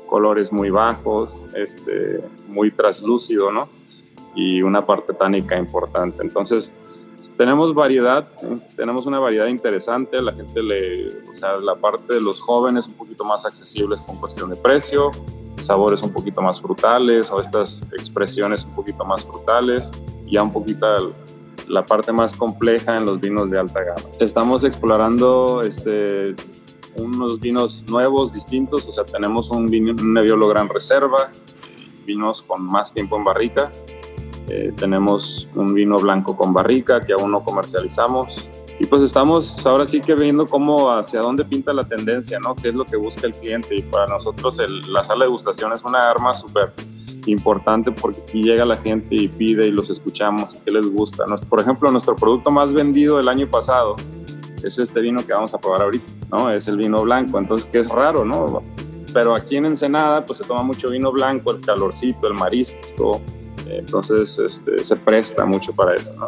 colores 0.06 0.52
muy 0.52 0.70
bajos, 0.70 1.46
este, 1.54 2.20
muy 2.48 2.70
traslúcido, 2.70 3.52
¿no? 3.52 3.68
Y 4.34 4.62
una 4.62 4.84
parte 4.84 5.12
tánica 5.14 5.56
importante. 5.56 6.22
Entonces, 6.22 6.72
tenemos 7.36 7.74
variedad, 7.74 8.26
tenemos 8.76 9.06
una 9.06 9.18
variedad 9.18 9.46
interesante, 9.46 10.20
la 10.20 10.32
gente 10.32 10.62
le, 10.62 11.06
o 11.30 11.34
sea, 11.34 11.56
la 11.56 11.76
parte 11.76 12.14
de 12.14 12.20
los 12.20 12.40
jóvenes 12.40 12.86
un 12.86 12.94
poquito 12.94 13.24
más 13.24 13.44
accesibles 13.44 14.00
con 14.00 14.18
cuestión 14.18 14.50
de 14.50 14.56
precio, 14.56 15.10
sabores 15.60 16.02
un 16.02 16.12
poquito 16.12 16.42
más 16.42 16.60
frutales 16.60 17.30
o 17.30 17.40
estas 17.40 17.82
expresiones 17.92 18.64
un 18.64 18.74
poquito 18.74 19.04
más 19.04 19.24
frutales, 19.24 19.90
ya 20.26 20.42
un 20.42 20.52
poquito 20.52 20.86
la 21.68 21.84
parte 21.84 22.12
más 22.12 22.34
compleja 22.34 22.96
en 22.96 23.06
los 23.06 23.20
vinos 23.20 23.50
de 23.50 23.58
alta 23.58 23.82
gama. 23.82 24.02
Estamos 24.20 24.64
explorando 24.64 25.62
este, 25.62 26.34
unos 26.96 27.40
vinos 27.40 27.84
nuevos, 27.88 28.32
distintos, 28.32 28.86
o 28.86 28.92
sea, 28.92 29.04
tenemos 29.04 29.50
un, 29.50 29.66
vino, 29.66 29.92
un 29.92 30.12
Nebbiolo 30.12 30.48
Gran 30.48 30.68
Reserva, 30.68 31.30
vinos 32.04 32.42
con 32.42 32.64
más 32.64 32.94
tiempo 32.94 33.16
en 33.16 33.24
barrica, 33.24 33.70
eh, 34.48 34.72
tenemos 34.76 35.48
un 35.54 35.74
vino 35.74 35.98
blanco 35.98 36.36
con 36.36 36.52
barrica 36.52 37.00
que 37.00 37.12
aún 37.12 37.30
no 37.30 37.44
comercializamos. 37.44 38.48
Y 38.78 38.86
pues 38.86 39.02
estamos 39.02 39.64
ahora 39.66 39.86
sí 39.86 40.00
que 40.00 40.14
viendo 40.14 40.46
cómo 40.46 40.90
hacia 40.90 41.20
dónde 41.20 41.44
pinta 41.44 41.72
la 41.72 41.84
tendencia, 41.84 42.38
¿no? 42.38 42.54
¿Qué 42.54 42.68
es 42.68 42.74
lo 42.74 42.84
que 42.84 42.96
busca 42.96 43.26
el 43.26 43.32
cliente? 43.32 43.74
Y 43.74 43.82
para 43.82 44.06
nosotros 44.06 44.58
la 44.88 45.02
sala 45.02 45.24
de 45.24 45.28
degustación 45.28 45.72
es 45.72 45.82
una 45.82 46.10
arma 46.10 46.34
súper 46.34 46.72
importante 47.26 47.90
porque 47.90 48.20
aquí 48.20 48.42
llega 48.42 48.64
la 48.64 48.76
gente 48.76 49.14
y 49.14 49.28
pide 49.28 49.66
y 49.66 49.70
los 49.70 49.90
escuchamos 49.90 50.54
y 50.54 50.64
qué 50.64 50.72
les 50.72 50.92
gusta. 50.92 51.24
Por 51.48 51.60
ejemplo, 51.60 51.90
nuestro 51.90 52.14
producto 52.14 52.50
más 52.50 52.72
vendido 52.72 53.18
el 53.18 53.28
año 53.28 53.46
pasado 53.46 53.96
es 54.62 54.78
este 54.78 55.00
vino 55.00 55.24
que 55.24 55.32
vamos 55.32 55.54
a 55.54 55.58
probar 55.58 55.82
ahorita, 55.82 56.06
¿no? 56.30 56.50
Es 56.50 56.68
el 56.68 56.76
vino 56.76 57.02
blanco, 57.02 57.38
entonces 57.38 57.66
que 57.66 57.78
es 57.78 57.88
raro, 57.88 58.24
¿no? 58.24 58.62
Pero 59.12 59.34
aquí 59.34 59.56
en 59.56 59.66
Ensenada 59.66 60.24
pues 60.24 60.38
se 60.38 60.44
toma 60.44 60.62
mucho 60.62 60.88
vino 60.90 61.10
blanco, 61.10 61.52
el 61.52 61.60
calorcito, 61.60 62.26
el 62.26 62.34
marisco, 62.34 63.20
entonces 63.70 64.38
este, 64.38 64.82
se 64.82 64.96
presta 64.96 65.44
mucho 65.44 65.74
para 65.74 65.94
eso, 65.94 66.12
¿no? 66.14 66.26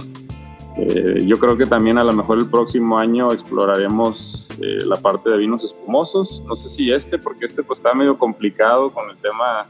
Eh, 0.81 1.25
yo 1.27 1.37
creo 1.39 1.57
que 1.57 1.67
también 1.67 1.99
a 1.99 2.05
lo 2.05 2.13
mejor 2.13 2.39
el 2.39 2.49
próximo 2.49 2.99
año 2.99 3.33
exploraremos 3.33 4.49
eh, 4.63 4.79
la 4.85 4.97
parte 4.97 5.29
de 5.29 5.37
vinos 5.37 5.65
espumosos. 5.65 6.45
No 6.47 6.55
sé 6.55 6.69
si 6.69 6.93
este, 6.93 7.19
porque 7.19 7.47
este 7.47 7.65
pues 7.65 7.81
está 7.81 7.95
medio 7.95 8.17
complicado 8.17 8.91
con 8.91 9.11
el 9.11 9.19
tema 9.19 9.67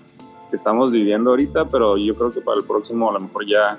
que 0.50 0.56
estamos 0.56 0.92
viviendo 0.92 1.30
ahorita, 1.30 1.66
pero 1.66 1.96
yo 1.96 2.14
creo 2.14 2.30
que 2.30 2.42
para 2.42 2.58
el 2.58 2.64
próximo 2.64 3.08
a 3.08 3.14
lo 3.14 3.20
mejor 3.20 3.46
ya 3.46 3.78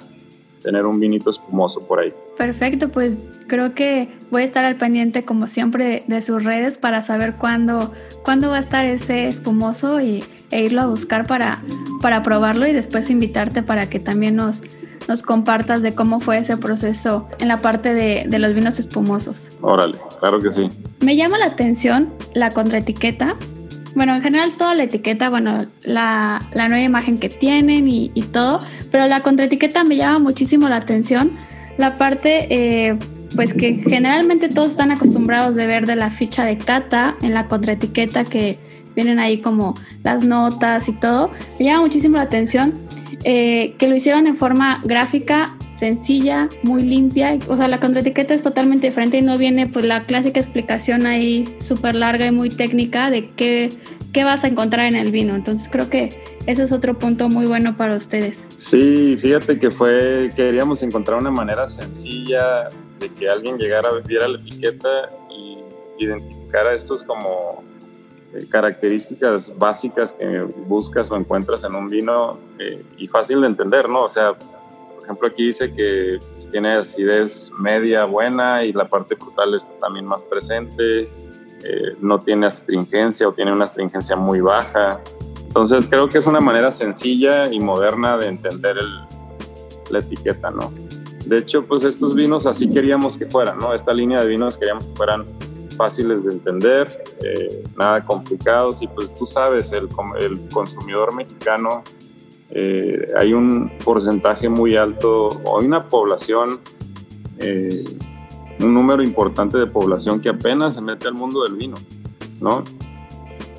tener 0.61 0.85
un 0.85 0.99
vinito 0.99 1.29
espumoso 1.29 1.81
por 1.81 1.99
ahí. 1.99 2.13
Perfecto, 2.37 2.89
pues 2.89 3.17
creo 3.47 3.73
que 3.73 4.09
voy 4.31 4.43
a 4.43 4.45
estar 4.45 4.65
al 4.65 4.75
pendiente 4.75 5.23
como 5.23 5.47
siempre 5.47 6.03
de, 6.07 6.21
sus 6.21 6.43
redes 6.43 6.77
para 6.77 7.01
saber 7.01 7.35
cuándo, 7.35 7.93
cuándo 8.23 8.49
va 8.49 8.57
a 8.57 8.61
estar 8.61 8.85
ese 8.85 9.27
espumoso 9.27 10.01
y, 10.01 10.23
e 10.51 10.63
irlo 10.63 10.81
a 10.81 10.87
buscar 10.87 11.25
para, 11.27 11.59
para 12.01 12.23
probarlo 12.23 12.67
y 12.67 12.73
después 12.73 13.09
invitarte 13.09 13.63
para 13.63 13.89
que 13.89 13.99
también 13.99 14.35
nos, 14.35 14.61
nos 15.07 15.21
compartas 15.21 15.81
de 15.81 15.93
cómo 15.93 16.19
fue 16.19 16.37
ese 16.37 16.57
proceso 16.57 17.27
en 17.39 17.47
la 17.47 17.57
parte 17.57 17.93
de, 17.93 18.25
de 18.27 18.39
los 18.39 18.53
vinos 18.53 18.79
espumosos. 18.79 19.49
Órale, 19.61 19.95
claro 20.19 20.39
que 20.39 20.51
sí. 20.51 20.67
Me 21.01 21.15
llama 21.15 21.37
la 21.37 21.45
atención 21.45 22.13
la 22.33 22.51
contraetiqueta 22.51 23.35
bueno, 23.95 24.15
en 24.15 24.21
general 24.21 24.55
toda 24.57 24.75
la 24.75 24.83
etiqueta, 24.83 25.29
bueno, 25.29 25.63
la, 25.83 26.41
nueva 26.53 26.79
imagen 26.79 27.17
que 27.17 27.29
tienen 27.29 27.87
y, 27.87 28.09
todo, 28.31 28.61
pero 28.91 29.07
la 29.07 29.21
contraetiqueta 29.21 29.83
me 29.83 29.95
llama 29.95 30.19
muchísimo 30.19 30.69
la 30.69 30.77
atención. 30.77 31.31
La 31.77 31.95
parte, 31.95 32.47
eh, 32.49 32.97
pues 33.35 33.53
que 33.53 33.75
generalmente 33.75 34.49
todos 34.49 34.71
están 34.71 34.91
acostumbrados 34.91 35.55
de 35.55 35.65
ver 35.65 35.85
de 35.85 35.95
la 35.95 36.09
ficha 36.09 36.43
de 36.43 36.57
cata 36.57 37.15
en 37.21 37.33
la 37.33 37.47
contraetiqueta 37.47 38.25
que 38.25 38.57
vienen 38.95 39.19
ahí 39.19 39.39
como 39.39 39.75
las 40.03 40.23
notas 40.23 40.89
y 40.89 40.93
todo. 40.93 41.31
Me 41.57 41.65
llama 41.65 41.81
muchísimo 41.81 42.17
la 42.17 42.23
atención 42.23 42.73
eh, 43.23 43.75
que 43.77 43.87
lo 43.87 43.95
hicieron 43.95 44.27
en 44.27 44.35
forma 44.35 44.81
gráfica 44.83 45.55
sencilla, 45.79 46.49
muy 46.63 46.83
limpia. 46.83 47.39
O 47.47 47.55
sea, 47.55 47.67
la 47.67 47.79
contraetiqueta 47.79 48.33
es 48.33 48.43
totalmente 48.43 48.87
diferente 48.87 49.17
y 49.17 49.21
no 49.21 49.37
viene 49.37 49.67
pues 49.67 49.85
la 49.85 50.03
clásica 50.03 50.39
explicación 50.39 51.05
ahí 51.05 51.45
súper 51.61 51.95
larga 51.95 52.25
y 52.25 52.31
muy 52.31 52.49
técnica 52.49 53.09
de 53.09 53.29
qué, 53.31 53.69
qué 54.13 54.23
vas 54.23 54.43
a 54.43 54.47
encontrar 54.47 54.85
en 54.85 54.95
el 54.95 55.11
vino. 55.11 55.35
Entonces 55.35 55.69
creo 55.71 55.89
que 55.89 56.09
ese 56.45 56.63
es 56.63 56.71
otro 56.71 56.99
punto 56.99 57.29
muy 57.29 57.45
bueno 57.45 57.75
para 57.75 57.95
ustedes. 57.95 58.45
Sí, 58.57 59.17
fíjate 59.17 59.59
que 59.59 59.71
fue, 59.71 60.29
queríamos 60.35 60.83
encontrar 60.83 61.17
una 61.17 61.31
manera 61.31 61.67
sencilla 61.67 62.69
de 62.99 63.09
que 63.09 63.29
alguien 63.29 63.57
llegara, 63.57 63.89
viera 64.05 64.27
la 64.27 64.37
etiqueta 64.37 65.09
y 65.31 65.57
identificara 66.03 66.73
estos 66.73 67.03
como 67.03 67.63
eh, 68.33 68.45
características 68.49 69.57
básicas 69.57 70.13
que 70.13 70.41
buscas 70.65 71.09
o 71.11 71.15
encuentras 71.15 71.63
en 71.63 71.75
un 71.75 71.89
vino 71.89 72.39
eh, 72.59 72.83
y 72.97 73.07
fácil 73.07 73.41
de 73.41 73.47
entender, 73.47 73.89
¿no? 73.89 74.03
O 74.03 74.09
sea, 74.09 74.33
ejemplo, 75.09 75.27
aquí 75.27 75.47
dice 75.47 75.73
que 75.73 76.19
pues, 76.33 76.49
tiene 76.51 76.73
acidez 76.73 77.51
media 77.57 78.05
buena 78.05 78.63
y 78.63 78.73
la 78.73 78.87
parte 78.87 79.15
frutal 79.15 79.55
está 79.55 79.73
también 79.79 80.05
más 80.05 80.23
presente, 80.23 80.99
eh, 81.01 81.95
no 81.99 82.19
tiene 82.19 82.45
astringencia 82.45 83.27
o 83.27 83.33
tiene 83.33 83.51
una 83.51 83.63
astringencia 83.63 84.15
muy 84.15 84.39
baja. 84.39 85.01
Entonces 85.41 85.87
creo 85.87 86.07
que 86.07 86.19
es 86.19 86.27
una 86.27 86.39
manera 86.39 86.69
sencilla 86.69 87.51
y 87.51 87.59
moderna 87.59 88.17
de 88.17 88.27
entender 88.27 88.75
la 89.89 89.99
etiqueta, 89.99 90.51
¿no? 90.51 90.71
De 91.25 91.39
hecho, 91.39 91.65
pues 91.65 91.83
estos 91.83 92.13
vinos 92.13 92.45
así 92.45 92.69
queríamos 92.69 93.17
que 93.17 93.25
fueran, 93.25 93.57
¿no? 93.57 93.73
Esta 93.73 93.93
línea 93.93 94.19
de 94.19 94.27
vinos 94.27 94.57
queríamos 94.57 94.85
que 94.85 94.95
fueran 94.95 95.25
fáciles 95.75 96.25
de 96.25 96.33
entender, 96.33 96.87
eh, 97.23 97.63
nada 97.77 98.05
complicados 98.05 98.81
y 98.83 98.87
pues 98.87 99.11
tú 99.15 99.25
sabes, 99.25 99.71
el, 99.71 99.87
el 100.19 100.49
consumidor 100.49 101.15
mexicano 101.15 101.83
eh, 102.51 103.11
hay 103.19 103.33
un 103.33 103.71
porcentaje 103.83 104.49
muy 104.49 104.75
alto, 104.75 105.29
hay 105.59 105.67
una 105.67 105.87
población, 105.87 106.59
eh, 107.37 107.85
un 108.59 108.73
número 108.73 109.03
importante 109.03 109.57
de 109.59 109.67
población 109.67 110.19
que 110.19 110.29
apenas 110.29 110.75
se 110.75 110.81
mete 110.81 111.07
al 111.07 111.13
mundo 111.13 111.43
del 111.43 111.55
vino, 111.55 111.77
¿no? 112.41 112.63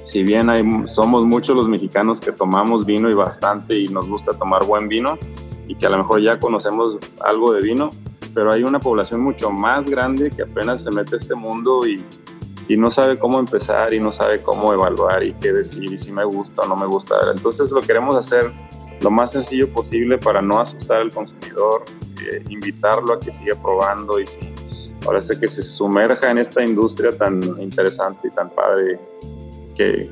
Si 0.04 0.24
bien 0.24 0.50
hay, 0.50 0.64
somos 0.86 1.24
muchos 1.24 1.54
los 1.54 1.68
mexicanos 1.68 2.20
que 2.20 2.32
tomamos 2.32 2.84
vino 2.84 3.08
y 3.08 3.14
bastante 3.14 3.78
y 3.78 3.88
nos 3.88 4.08
gusta 4.08 4.32
tomar 4.32 4.64
buen 4.64 4.88
vino 4.88 5.16
y 5.68 5.76
que 5.76 5.86
a 5.86 5.90
lo 5.90 5.98
mejor 5.98 6.20
ya 6.20 6.40
conocemos 6.40 6.98
algo 7.24 7.52
de 7.52 7.60
vino, 7.60 7.90
pero 8.34 8.52
hay 8.52 8.64
una 8.64 8.80
población 8.80 9.20
mucho 9.20 9.52
más 9.52 9.88
grande 9.88 10.30
que 10.30 10.42
apenas 10.42 10.82
se 10.82 10.90
mete 10.90 11.14
a 11.14 11.18
este 11.18 11.36
mundo 11.36 11.86
y, 11.86 11.94
y 12.66 12.76
no 12.76 12.90
sabe 12.90 13.18
cómo 13.18 13.38
empezar 13.38 13.94
y 13.94 14.00
no 14.00 14.10
sabe 14.10 14.42
cómo 14.42 14.72
evaluar 14.72 15.22
y 15.22 15.32
qué 15.34 15.52
decir 15.52 15.92
y 15.92 15.98
si 15.98 16.10
me 16.10 16.24
gusta 16.24 16.62
o 16.62 16.66
no 16.66 16.76
me 16.76 16.86
gusta. 16.86 17.14
Entonces 17.32 17.70
lo 17.70 17.80
queremos 17.80 18.16
hacer 18.16 18.50
lo 19.00 19.10
más 19.10 19.32
sencillo 19.32 19.68
posible 19.68 20.18
para 20.18 20.42
no 20.42 20.60
asustar 20.60 20.98
al 20.98 21.10
consumidor, 21.10 21.84
eh, 22.20 22.42
invitarlo 22.48 23.14
a 23.14 23.20
que 23.20 23.32
siga 23.32 23.54
probando 23.62 24.20
y 24.20 24.26
si 24.26 24.38
ahora 25.06 25.22
sé 25.22 25.38
que 25.40 25.48
se 25.48 25.62
sumerja 25.62 26.30
en 26.30 26.38
esta 26.38 26.62
industria 26.62 27.10
tan 27.10 27.40
interesante 27.58 28.28
y 28.28 28.30
tan 28.30 28.50
padre 28.50 29.00
que, 29.74 30.10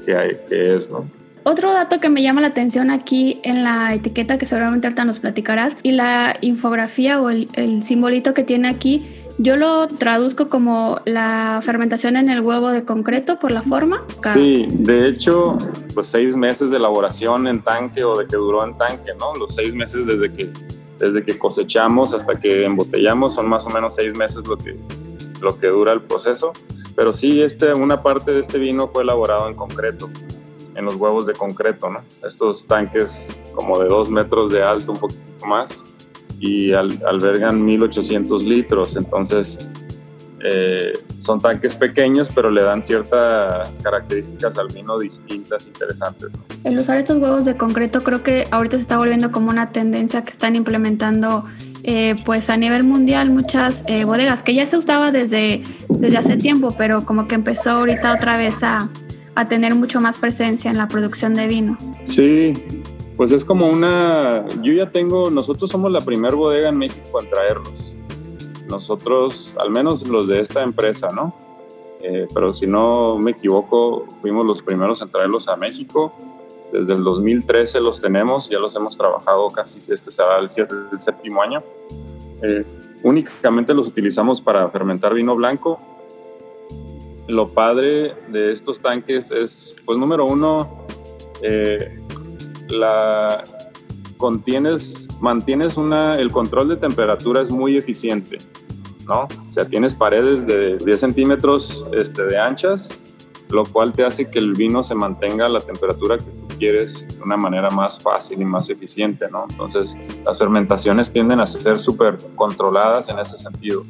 que, 0.48 0.72
es, 0.74 0.88
¿no? 0.90 1.08
Otro 1.44 1.72
dato 1.72 2.00
que 2.00 2.10
me 2.10 2.22
llama 2.22 2.40
la 2.40 2.48
atención 2.48 2.90
aquí 2.90 3.40
en 3.42 3.64
la 3.64 3.94
etiqueta 3.94 4.38
que 4.38 4.46
seguramente 4.46 4.86
ahorita 4.86 5.04
nos 5.04 5.18
platicarás 5.18 5.76
y 5.82 5.92
la 5.92 6.36
infografía 6.40 7.20
o 7.20 7.30
el, 7.30 7.48
el 7.54 7.82
simbolito 7.82 8.34
que 8.34 8.42
tiene 8.42 8.68
aquí 8.68 9.06
yo 9.38 9.56
lo 9.56 9.86
traduzco 9.86 10.48
como 10.48 11.00
la 11.04 11.60
fermentación 11.64 12.16
en 12.16 12.28
el 12.28 12.40
huevo 12.40 12.70
de 12.70 12.84
concreto 12.84 13.38
por 13.38 13.52
la 13.52 13.62
forma. 13.62 14.04
Sí, 14.34 14.66
de 14.68 15.08
hecho, 15.08 15.56
pues 15.94 16.08
seis 16.08 16.36
meses 16.36 16.70
de 16.70 16.76
elaboración 16.76 17.46
en 17.46 17.62
tanque 17.62 18.02
o 18.02 18.18
de 18.18 18.26
que 18.26 18.36
duró 18.36 18.64
en 18.64 18.76
tanque, 18.76 19.12
¿no? 19.18 19.34
Los 19.36 19.54
seis 19.54 19.74
meses 19.74 20.06
desde 20.06 20.32
que, 20.32 20.50
desde 20.98 21.24
que 21.24 21.38
cosechamos 21.38 22.14
hasta 22.14 22.34
que 22.34 22.64
embotellamos 22.64 23.34
son 23.34 23.48
más 23.48 23.64
o 23.64 23.70
menos 23.70 23.94
seis 23.94 24.14
meses 24.16 24.44
lo 24.44 24.56
que, 24.56 24.76
lo 25.40 25.56
que 25.58 25.68
dura 25.68 25.92
el 25.92 26.02
proceso. 26.02 26.52
Pero 26.96 27.12
sí, 27.12 27.40
este, 27.40 27.72
una 27.74 28.02
parte 28.02 28.32
de 28.32 28.40
este 28.40 28.58
vino 28.58 28.88
fue 28.88 29.04
elaborado 29.04 29.48
en 29.48 29.54
concreto, 29.54 30.10
en 30.74 30.84
los 30.84 30.96
huevos 30.96 31.26
de 31.26 31.34
concreto, 31.34 31.88
¿no? 31.88 32.02
Estos 32.26 32.66
tanques 32.66 33.38
como 33.54 33.78
de 33.78 33.88
dos 33.88 34.10
metros 34.10 34.50
de 34.50 34.64
alto, 34.64 34.90
un 34.90 34.98
poquito 34.98 35.46
más 35.46 35.97
y 36.40 36.72
albergan 36.72 37.62
1800 37.62 38.44
litros. 38.44 38.96
Entonces, 38.96 39.68
eh, 40.44 40.92
son 41.18 41.40
tanques 41.40 41.74
pequeños, 41.74 42.30
pero 42.32 42.50
le 42.50 42.62
dan 42.62 42.82
ciertas 42.82 43.78
características 43.80 44.56
al 44.56 44.68
vino 44.68 44.98
distintas, 44.98 45.66
interesantes. 45.66 46.32
El 46.64 46.78
usar 46.78 46.96
estos 46.98 47.18
huevos 47.18 47.44
de 47.44 47.56
concreto 47.56 48.02
creo 48.02 48.22
que 48.22 48.46
ahorita 48.50 48.76
se 48.76 48.82
está 48.82 48.98
volviendo 48.98 49.32
como 49.32 49.50
una 49.50 49.72
tendencia 49.72 50.22
que 50.22 50.30
están 50.30 50.54
implementando 50.54 51.44
eh, 51.82 52.14
pues 52.24 52.50
a 52.50 52.56
nivel 52.56 52.84
mundial 52.84 53.32
muchas 53.32 53.82
eh, 53.86 54.04
bodegas, 54.04 54.42
que 54.42 54.54
ya 54.54 54.66
se 54.66 54.76
usaba 54.76 55.10
desde, 55.10 55.62
desde 55.88 56.18
hace 56.18 56.36
tiempo, 56.36 56.74
pero 56.76 57.04
como 57.04 57.26
que 57.26 57.34
empezó 57.34 57.70
ahorita 57.70 58.14
otra 58.14 58.36
vez 58.36 58.62
a, 58.62 58.88
a 59.34 59.48
tener 59.48 59.74
mucho 59.74 60.00
más 60.00 60.18
presencia 60.18 60.70
en 60.70 60.76
la 60.76 60.86
producción 60.86 61.34
de 61.34 61.46
vino. 61.46 61.78
Sí, 62.04 62.52
pues 63.18 63.32
es 63.32 63.44
como 63.44 63.66
una, 63.66 64.46
yo 64.62 64.72
ya 64.72 64.92
tengo, 64.92 65.28
nosotros 65.28 65.72
somos 65.72 65.90
la 65.90 66.00
primera 66.00 66.36
bodega 66.36 66.68
en 66.68 66.78
México 66.78 67.20
en 67.20 67.28
traerlos. 67.28 67.96
Nosotros, 68.68 69.56
al 69.58 69.72
menos 69.72 70.06
los 70.06 70.28
de 70.28 70.40
esta 70.40 70.62
empresa, 70.62 71.10
¿no? 71.10 71.34
Eh, 72.00 72.28
pero 72.32 72.54
si 72.54 72.68
no 72.68 73.18
me 73.18 73.32
equivoco, 73.32 74.06
fuimos 74.22 74.46
los 74.46 74.62
primeros 74.62 75.02
en 75.02 75.10
traerlos 75.10 75.48
a 75.48 75.56
México. 75.56 76.12
Desde 76.72 76.92
el 76.94 77.02
2013 77.02 77.80
los 77.80 78.00
tenemos, 78.00 78.48
ya 78.48 78.60
los 78.60 78.76
hemos 78.76 78.96
trabajado 78.96 79.48
casi, 79.50 79.78
este 79.92 80.12
será 80.12 80.38
el, 80.38 80.48
el 80.92 81.00
séptimo 81.00 81.42
año. 81.42 81.58
Eh, 82.44 82.64
únicamente 83.02 83.74
los 83.74 83.88
utilizamos 83.88 84.40
para 84.40 84.68
fermentar 84.68 85.12
vino 85.12 85.34
blanco. 85.34 85.76
Lo 87.26 87.48
padre 87.48 88.14
de 88.28 88.52
estos 88.52 88.78
tanques 88.78 89.32
es, 89.32 89.74
pues 89.84 89.98
número 89.98 90.24
uno, 90.24 90.86
eh, 91.42 91.94
la 92.70 93.42
contienes, 94.18 95.08
mantienes 95.20 95.76
una, 95.76 96.14
el 96.14 96.30
control 96.30 96.68
de 96.68 96.76
temperatura 96.76 97.40
es 97.40 97.50
muy 97.50 97.76
eficiente, 97.76 98.38
¿no? 99.06 99.22
O 99.22 99.52
sea, 99.52 99.64
tienes 99.64 99.94
paredes 99.94 100.46
de 100.46 100.76
10 100.78 101.00
centímetros 101.00 101.86
este, 101.92 102.24
de 102.24 102.38
anchas, 102.38 103.00
lo 103.50 103.64
cual 103.64 103.94
te 103.94 104.04
hace 104.04 104.30
que 104.30 104.38
el 104.38 104.52
vino 104.52 104.84
se 104.84 104.94
mantenga 104.94 105.46
a 105.46 105.48
la 105.48 105.60
temperatura 105.60 106.18
que 106.18 106.24
tú 106.24 106.46
quieres 106.58 107.08
de 107.08 107.22
una 107.22 107.36
manera 107.36 107.70
más 107.70 107.98
fácil 108.02 108.42
y 108.42 108.44
más 108.44 108.68
eficiente, 108.68 109.30
¿no? 109.30 109.46
Entonces, 109.48 109.96
las 110.26 110.38
fermentaciones 110.38 111.10
tienden 111.10 111.40
a 111.40 111.46
ser 111.46 111.78
súper 111.78 112.18
controladas 112.34 113.08
en 113.08 113.18
ese 113.18 113.38
sentido. 113.38 113.84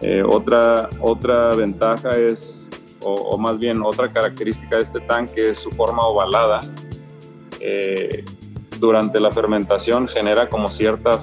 Eh, 0.00 0.24
otra, 0.26 0.88
otra 1.00 1.54
ventaja 1.54 2.10
es, 2.10 2.70
o, 3.02 3.12
o, 3.12 3.38
más 3.38 3.58
bien 3.58 3.82
otra 3.82 4.08
característica 4.08 4.76
de 4.76 4.82
este 4.82 5.00
tanque 5.00 5.50
es 5.50 5.58
su 5.58 5.70
forma 5.70 6.02
ovalada, 6.06 6.60
eh, 7.60 8.24
durante 8.78 9.20
la 9.20 9.30
fermentación 9.30 10.08
genera 10.08 10.48
como 10.48 10.70
ciertas, 10.70 11.20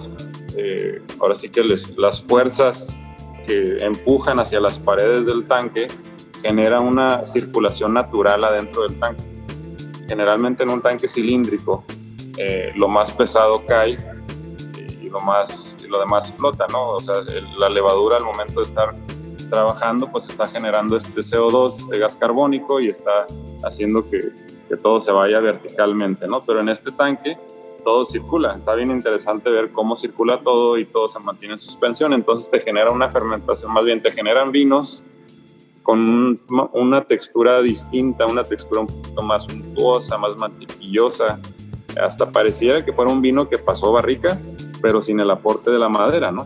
eh, 0.55 1.01
ahora 1.19 1.35
sí 1.35 1.49
que 1.49 1.63
las 1.63 2.21
fuerzas 2.21 2.99
que 3.45 3.77
empujan 3.83 4.39
hacia 4.39 4.59
las 4.59 4.77
paredes 4.77 5.25
del 5.25 5.47
tanque 5.47 5.87
genera 6.41 6.81
una 6.81 7.25
circulación 7.25 7.93
natural 7.93 8.43
adentro 8.43 8.83
del 8.83 8.99
tanque. 8.99 9.23
Generalmente 10.07 10.63
en 10.63 10.69
un 10.69 10.81
tanque 10.81 11.07
cilíndrico 11.07 11.83
eh, 12.37 12.71
lo 12.75 12.87
más 12.87 13.11
pesado 13.11 13.65
cae 13.65 13.97
y 15.01 15.09
lo, 15.09 15.19
más, 15.21 15.75
y 15.83 15.87
lo 15.87 15.99
demás 15.99 16.33
flota, 16.33 16.65
¿no? 16.71 16.89
O 16.89 16.99
sea, 16.99 17.15
la 17.57 17.69
levadura 17.69 18.17
al 18.17 18.23
momento 18.23 18.59
de 18.59 18.67
estar 18.67 18.93
trabajando 19.49 20.09
pues 20.11 20.27
está 20.29 20.45
generando 20.47 20.97
este 20.97 21.21
CO2, 21.21 21.77
este 21.77 21.97
gas 21.99 22.15
carbónico 22.15 22.79
y 22.79 22.89
está 22.89 23.25
haciendo 23.63 24.09
que, 24.09 24.31
que 24.69 24.77
todo 24.77 24.99
se 24.99 25.11
vaya 25.11 25.39
verticalmente, 25.39 26.27
¿no? 26.27 26.43
Pero 26.43 26.61
en 26.61 26.69
este 26.69 26.91
tanque 26.91 27.37
todo 27.83 28.05
circula. 28.05 28.51
Está 28.51 28.75
bien 28.75 28.91
interesante 28.91 29.49
ver 29.49 29.71
cómo 29.71 29.95
circula 29.95 30.41
todo 30.41 30.77
y 30.77 30.83
todo 30.83 31.07
se 31.07 31.19
mantiene 31.19 31.53
en 31.53 31.59
suspensión. 31.59 32.13
Entonces 32.13 32.51
te 32.51 32.59
genera 32.59 32.91
una 32.91 33.07
fermentación, 33.07 33.71
más 33.71 33.85
bien 33.85 34.01
te 34.01 34.11
generan 34.11 34.51
vinos 34.51 35.05
con 35.83 36.37
una 36.73 37.05
textura 37.05 37.61
distinta, 37.61 38.25
una 38.25 38.43
textura 38.43 38.81
un 38.81 38.87
poquito 38.87 39.23
más 39.23 39.47
untuosa, 39.47 40.17
más 40.17 40.35
mantequillosa. 40.35 41.39
Hasta 42.01 42.29
pareciera 42.29 42.83
que 42.83 42.91
fuera 42.91 43.09
un 43.09 43.21
vino 43.21 43.47
que 43.47 43.57
pasó 43.57 43.93
barrica, 43.93 44.37
pero 44.81 45.01
sin 45.01 45.21
el 45.21 45.31
aporte 45.31 45.71
de 45.71 45.79
la 45.79 45.87
madera, 45.87 46.29
¿no? 46.29 46.45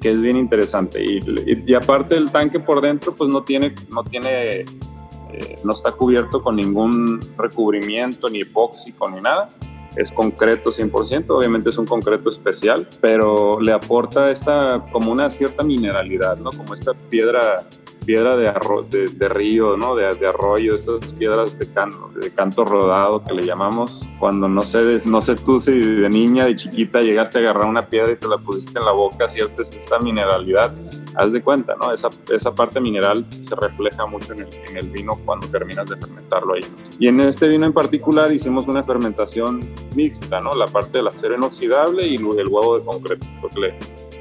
Que 0.00 0.12
es 0.12 0.20
bien 0.20 0.36
interesante. 0.36 1.04
Y, 1.04 1.74
aparte 1.74 2.16
el 2.16 2.30
tanque 2.30 2.58
por 2.58 2.80
dentro, 2.80 3.14
pues 3.14 3.28
no 3.30 3.42
tiene, 3.42 3.74
no 3.90 4.02
tiene, 4.02 4.60
eh, 4.60 5.54
no 5.64 5.72
está 5.72 5.92
cubierto 5.92 6.42
con 6.42 6.56
ningún 6.56 7.20
recubrimiento, 7.36 8.28
ni 8.28 8.40
epóxico, 8.40 9.10
ni 9.10 9.20
nada 9.20 9.50
es 9.96 10.12
concreto 10.12 10.70
100%, 10.70 11.30
obviamente 11.30 11.70
es 11.70 11.78
un 11.78 11.86
concreto 11.86 12.28
especial, 12.28 12.86
pero 13.00 13.60
le 13.60 13.72
aporta 13.72 14.30
esta 14.30 14.84
como 14.92 15.10
una 15.10 15.30
cierta 15.30 15.62
mineralidad, 15.62 16.38
¿no? 16.38 16.50
Como 16.50 16.74
esta 16.74 16.92
piedra 16.94 17.56
piedra 18.00 18.36
de, 18.36 19.08
de, 19.08 19.28
río, 19.28 19.76
¿no? 19.76 19.94
De, 19.94 20.12
de, 20.14 20.28
arroyo, 20.28 20.74
estas 20.74 21.12
piedras 21.14 21.58
de 21.58 21.72
canto, 21.72 22.08
de 22.14 22.30
canto 22.30 22.64
rodado 22.64 23.22
que 23.24 23.34
le 23.34 23.44
llamamos. 23.44 24.08
Cuando 24.18 24.48
no 24.48 24.62
sé, 24.62 25.00
no 25.06 25.22
sé 25.22 25.36
tú 25.36 25.60
si 25.60 25.72
de 25.72 26.08
niña, 26.08 26.46
de 26.46 26.56
chiquita 26.56 27.00
llegaste 27.00 27.38
a 27.38 27.42
agarrar 27.42 27.66
una 27.66 27.86
piedra 27.86 28.12
y 28.12 28.16
te 28.16 28.28
la 28.28 28.36
pusiste 28.36 28.78
en 28.78 28.84
la 28.84 28.92
boca, 28.92 29.28
¿cierto? 29.28 29.62
Es 29.62 29.74
esta 29.74 29.98
mineralidad. 29.98 30.74
Haz 31.16 31.32
de 31.32 31.42
cuenta, 31.42 31.74
¿no? 31.76 31.92
Esa, 31.92 32.08
esa 32.32 32.54
parte 32.54 32.80
mineral 32.80 33.26
se 33.30 33.54
refleja 33.56 34.06
mucho 34.06 34.32
en 34.32 34.76
el, 34.76 34.90
vino 34.90 35.18
cuando 35.24 35.46
terminas 35.48 35.88
de 35.88 35.96
fermentarlo 35.96 36.54
ahí. 36.54 36.66
Y 36.98 37.08
en 37.08 37.20
este 37.20 37.48
vino 37.48 37.66
en 37.66 37.72
particular 37.72 38.32
hicimos 38.32 38.66
una 38.68 38.82
fermentación 38.82 39.60
mixta, 39.94 40.40
¿no? 40.40 40.52
La 40.52 40.66
parte 40.66 40.98
del 40.98 41.08
acero 41.08 41.34
inoxidable 41.34 42.06
y 42.06 42.14
el 42.14 42.48
huevo 42.48 42.78
de 42.78 42.84
concreto, 42.84 43.26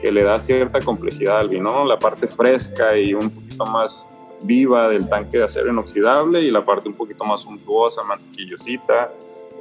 que 0.02 0.12
le 0.12 0.24
da 0.24 0.40
cierta 0.40 0.80
complejidad 0.80 1.40
al 1.40 1.50
vino, 1.50 1.70
¿no? 1.70 1.86
La 1.86 2.00
parte 2.00 2.28
fresca 2.28 2.98
y 2.98 3.14
un 3.14 3.32
más 3.72 4.08
viva 4.42 4.90
del 4.90 5.08
tanque 5.10 5.38
de 5.38 5.44
acero 5.44 5.70
inoxidable 5.70 6.42
y 6.42 6.52
la 6.52 6.64
parte 6.64 6.88
un 6.88 6.96
poquito 6.96 7.26
más 7.26 7.42
suntuosa, 7.42 8.04
mantequillosita 8.04 9.12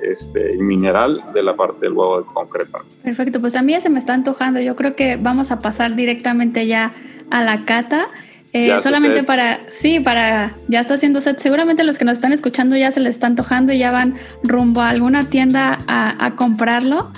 este, 0.02 0.54
y 0.54 0.58
mineral 0.58 1.22
de 1.34 1.42
la 1.42 1.56
parte 1.56 1.80
del 1.80 1.92
huevo 1.92 2.20
de 2.20 2.26
concreto. 2.26 2.78
Perfecto, 3.02 3.40
pues 3.40 3.56
a 3.56 3.62
mí 3.62 3.72
ya 3.72 3.80
se 3.80 3.88
me 3.88 3.98
está 3.98 4.14
antojando. 4.14 4.60
Yo 4.60 4.76
creo 4.76 4.94
que 4.94 5.16
vamos 5.16 5.50
a 5.50 5.58
pasar 5.58 5.96
directamente 5.96 6.66
ya 6.66 6.94
a 7.30 7.42
la 7.42 7.64
cata. 7.64 8.08
Eh, 8.54 8.74
solamente 8.82 9.24
para, 9.24 9.60
sí, 9.70 10.00
para, 10.00 10.56
ya 10.68 10.80
está 10.80 10.94
haciendo 10.94 11.20
set. 11.20 11.38
Seguramente 11.38 11.84
los 11.84 11.98
que 11.98 12.04
nos 12.04 12.14
están 12.14 12.32
escuchando 12.32 12.76
ya 12.76 12.90
se 12.92 13.00
les 13.00 13.16
está 13.16 13.26
antojando 13.26 13.72
y 13.72 13.78
ya 13.78 13.90
van 13.90 14.14
rumbo 14.42 14.80
a 14.80 14.88
alguna 14.88 15.28
tienda 15.28 15.78
a, 15.86 16.24
a 16.24 16.36
comprarlo. 16.36 17.10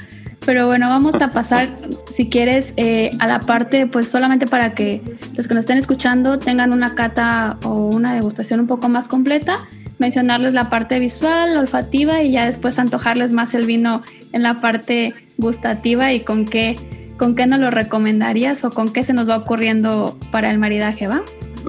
Pero 0.44 0.66
bueno, 0.66 0.88
vamos 0.88 1.14
a 1.20 1.30
pasar, 1.30 1.74
si 2.12 2.30
quieres, 2.30 2.72
eh, 2.76 3.10
a 3.18 3.26
la 3.26 3.40
parte, 3.40 3.86
pues 3.86 4.08
solamente 4.08 4.46
para 4.46 4.74
que 4.74 5.02
los 5.34 5.46
que 5.46 5.54
nos 5.54 5.62
estén 5.62 5.78
escuchando 5.78 6.38
tengan 6.38 6.72
una 6.72 6.94
cata 6.94 7.58
o 7.62 7.74
una 7.74 8.14
degustación 8.14 8.60
un 8.60 8.66
poco 8.66 8.88
más 8.88 9.06
completa, 9.06 9.68
mencionarles 9.98 10.54
la 10.54 10.70
parte 10.70 10.98
visual, 10.98 11.56
olfativa 11.58 12.22
y 12.22 12.32
ya 12.32 12.46
después 12.46 12.78
antojarles 12.78 13.32
más 13.32 13.52
el 13.54 13.66
vino 13.66 14.02
en 14.32 14.42
la 14.42 14.62
parte 14.62 15.12
gustativa 15.36 16.12
y 16.12 16.20
con 16.20 16.46
qué, 16.46 16.78
con 17.18 17.34
qué 17.34 17.46
nos 17.46 17.60
lo 17.60 17.70
recomendarías 17.70 18.64
o 18.64 18.70
con 18.70 18.90
qué 18.90 19.04
se 19.04 19.12
nos 19.12 19.28
va 19.28 19.36
ocurriendo 19.36 20.18
para 20.30 20.50
el 20.50 20.58
maridaje, 20.58 21.06
¿va? 21.06 21.22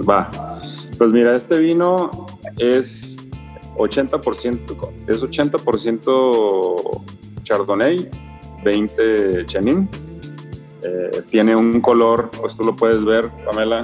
Va. 0.10 0.31
Pues 0.97 1.12
mira, 1.12 1.36
este 1.36 1.60
vino 1.60 2.27
es 2.57 3.17
80%, 3.75 4.91
es 5.07 5.23
80% 5.23 7.03
Chardonnay 7.43 8.10
20 8.63 9.45
Chenin. 9.45 9.89
Eh, 10.84 11.21
tiene 11.30 11.56
un 11.56 11.80
color, 11.82 12.32
pues 12.39 12.56
tú 12.56 12.63
lo 12.63 12.76
puedes 12.76 13.04
ver, 13.06 13.26
Pamela, 13.45 13.82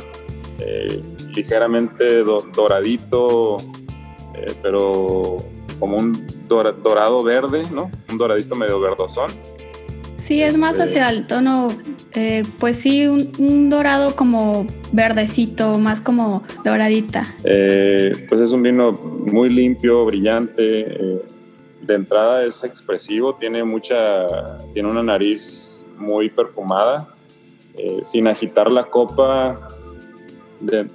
eh, 0.59 1.01
ligeramente 1.35 2.23
doradito, 2.23 3.57
eh, 4.35 4.53
pero 4.63 5.37
como 5.79 5.97
un 5.97 6.25
dorado 6.47 7.23
verde, 7.23 7.65
¿no? 7.71 7.91
Un 8.09 8.17
doradito 8.17 8.55
medio 8.55 8.79
verdosón. 8.79 9.29
Sí, 10.17 10.41
es 10.41 10.57
más 10.57 10.77
este, 10.79 10.89
hacia 10.89 11.09
el 11.09 11.27
tono, 11.27 11.67
pues 12.59 12.77
sí, 12.77 13.05
un, 13.05 13.69
dorado 13.69 14.15
como 14.15 14.65
verdecito, 14.91 15.77
más 15.77 16.01
como 16.01 16.43
doradita. 16.63 17.35
pues 17.43 18.41
es 18.41 18.51
un 18.51 18.63
vino 18.63 18.91
muy 18.91 19.49
limpio, 19.49 20.03
brillante 20.03 21.21
de 21.87 21.95
entrada 21.95 22.43
es 22.43 22.63
expresivo, 22.63 23.35
tiene 23.35 23.63
mucha, 23.63 24.57
tiene 24.73 24.91
una 24.91 25.01
nariz 25.01 25.87
muy 25.97 26.29
perfumada, 26.29 27.07
eh, 27.75 27.99
sin 28.03 28.27
agitar 28.27 28.69
la 28.69 28.85
copa. 28.89 29.67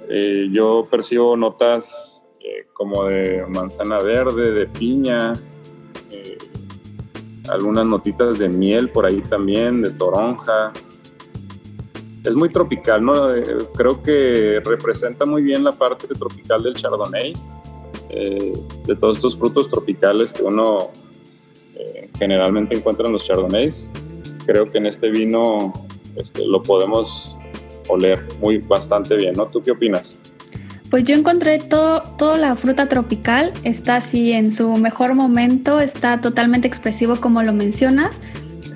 Eh, 0.09 0.49
yo 0.51 0.83
percibo 0.89 1.35
notas 1.35 2.21
eh, 2.39 2.67
como 2.73 3.05
de 3.05 3.45
manzana 3.47 3.97
verde, 3.99 4.51
de 4.51 4.67
piña, 4.67 5.33
algunas 7.49 7.85
notitas 7.85 8.39
de 8.39 8.47
miel 8.47 8.89
por 8.89 9.05
ahí 9.05 9.21
también, 9.21 9.81
de 9.81 9.89
toronja. 9.89 10.71
Es 12.23 12.35
muy 12.35 12.47
tropical, 12.47 13.03
¿no? 13.03 13.27
creo 13.75 14.01
que 14.01 14.61
representa 14.63 15.25
muy 15.25 15.43
bien 15.43 15.61
la 15.61 15.71
parte 15.71 16.07
tropical 16.07 16.63
del 16.63 16.73
Chardonnay 16.73 17.33
eh, 18.15 18.53
de 18.85 18.95
todos 18.95 19.17
estos 19.17 19.37
frutos 19.37 19.69
tropicales 19.69 20.31
que 20.31 20.43
uno 20.43 20.89
eh, 21.75 22.09
generalmente 22.17 22.75
encuentra 22.75 23.07
en 23.07 23.13
los 23.13 23.25
chardonnays. 23.25 23.89
Creo 24.45 24.69
que 24.69 24.77
en 24.77 24.85
este 24.85 25.09
vino 25.09 25.73
este, 26.15 26.45
lo 26.45 26.61
podemos 26.61 27.35
oler 27.89 28.19
muy 28.39 28.59
bastante 28.59 29.15
bien, 29.15 29.33
¿no? 29.33 29.47
¿Tú 29.47 29.61
qué 29.63 29.71
opinas? 29.71 30.33
Pues 30.91 31.05
yo 31.05 31.15
encontré 31.15 31.57
todo, 31.57 32.03
toda 32.19 32.37
la 32.37 32.55
fruta 32.55 32.87
tropical, 32.87 33.51
está 33.63 33.95
así 33.95 34.31
en 34.31 34.53
su 34.53 34.75
mejor 34.75 35.15
momento, 35.15 35.79
está 35.79 36.21
totalmente 36.21 36.67
expresivo 36.67 37.15
como 37.15 37.41
lo 37.41 37.51
mencionas. 37.51 38.11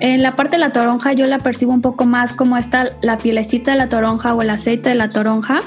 En 0.00 0.22
la 0.22 0.34
parte 0.34 0.56
de 0.56 0.60
la 0.60 0.72
toronja 0.72 1.12
yo 1.12 1.26
la 1.26 1.38
percibo 1.38 1.72
un 1.72 1.82
poco 1.82 2.06
más 2.06 2.32
como 2.32 2.56
está 2.56 2.88
la 3.02 3.18
pielecita 3.18 3.72
de 3.72 3.78
la 3.78 3.88
toronja 3.88 4.34
o 4.34 4.42
el 4.42 4.50
aceite 4.50 4.88
de 4.88 4.94
la 4.96 5.12
toronja 5.12 5.60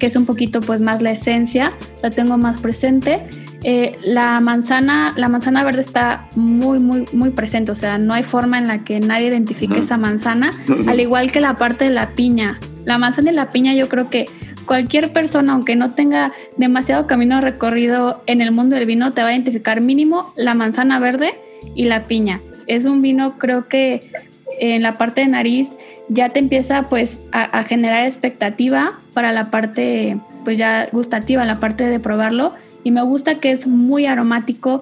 que 0.00 0.06
es 0.06 0.16
un 0.16 0.26
poquito 0.26 0.60
pues 0.60 0.80
más 0.80 1.00
la 1.02 1.12
esencia, 1.12 1.72
la 2.02 2.10
tengo 2.10 2.36
más 2.38 2.58
presente. 2.58 3.20
Eh, 3.62 3.90
la 4.02 4.40
manzana, 4.40 5.12
la 5.16 5.28
manzana 5.28 5.62
verde 5.62 5.82
está 5.82 6.28
muy, 6.34 6.78
muy, 6.78 7.04
muy 7.12 7.30
presente, 7.30 7.70
o 7.70 7.74
sea, 7.74 7.98
no 7.98 8.14
hay 8.14 8.24
forma 8.24 8.58
en 8.58 8.66
la 8.66 8.82
que 8.82 8.98
nadie 9.00 9.28
identifique 9.28 9.78
esa 9.78 9.98
manzana, 9.98 10.50
al 10.88 10.98
igual 10.98 11.30
que 11.30 11.40
la 11.40 11.54
parte 11.54 11.84
de 11.84 11.90
la 11.90 12.08
piña. 12.08 12.58
La 12.86 12.96
manzana 12.96 13.30
y 13.30 13.34
la 13.34 13.50
piña 13.50 13.74
yo 13.74 13.88
creo 13.90 14.08
que 14.08 14.24
cualquier 14.64 15.12
persona, 15.12 15.52
aunque 15.52 15.76
no 15.76 15.90
tenga 15.90 16.32
demasiado 16.56 17.06
camino 17.06 17.42
recorrido 17.42 18.22
en 18.26 18.40
el 18.40 18.50
mundo 18.50 18.76
del 18.76 18.86
vino, 18.86 19.12
te 19.12 19.22
va 19.22 19.28
a 19.28 19.32
identificar 19.32 19.82
mínimo 19.82 20.32
la 20.36 20.54
manzana 20.54 20.98
verde 20.98 21.34
y 21.74 21.84
la 21.84 22.06
piña. 22.06 22.40
Es 22.66 22.86
un 22.86 23.02
vino 23.02 23.36
creo 23.36 23.68
que 23.68 24.10
en 24.58 24.82
la 24.82 24.92
parte 24.92 25.20
de 25.20 25.26
nariz 25.26 25.68
ya 26.10 26.30
te 26.30 26.40
empieza 26.40 26.86
pues 26.86 27.18
a, 27.32 27.62
generar 27.62 28.04
expectativa 28.04 28.98
para 29.14 29.32
la 29.32 29.50
parte 29.50 30.18
pues 30.44 30.58
ya 30.58 30.88
gustativa, 30.90 31.44
la 31.44 31.60
parte 31.60 31.88
de 31.88 32.00
probarlo. 32.00 32.52
Y 32.82 32.92
me 32.92 33.02
gusta 33.02 33.40
que 33.40 33.50
es 33.50 33.66
muy 33.66 34.06
aromático, 34.06 34.80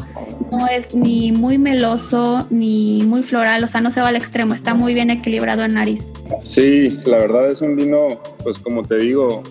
no 0.53 0.69
es 0.69 0.95
ni 0.95 1.33
muy 1.33 1.59
meloso 1.59 2.47
ni 2.49 3.03
muy 3.03 3.25
floral, 3.25 3.65
o 3.65 3.69
sea, 3.69 3.81
no 3.81 3.91
se 3.91 4.01
va 4.01 4.09
al 4.09 4.17
extremo, 4.17 4.55
está 4.55 4.73
muy 4.73 4.95
bien 4.95 5.11
equilibrado 5.11 5.65
en 5.65 5.75
nariz. 5.75 6.07
Sí, 6.41 6.97
la 7.05 7.19
verdad 7.19 7.49
es 7.49 7.61
un 7.61 7.75
vino, 7.75 7.99
pues 8.45 8.61
como 8.61 8.85
te 8.85 8.99
digo, 8.99 9.43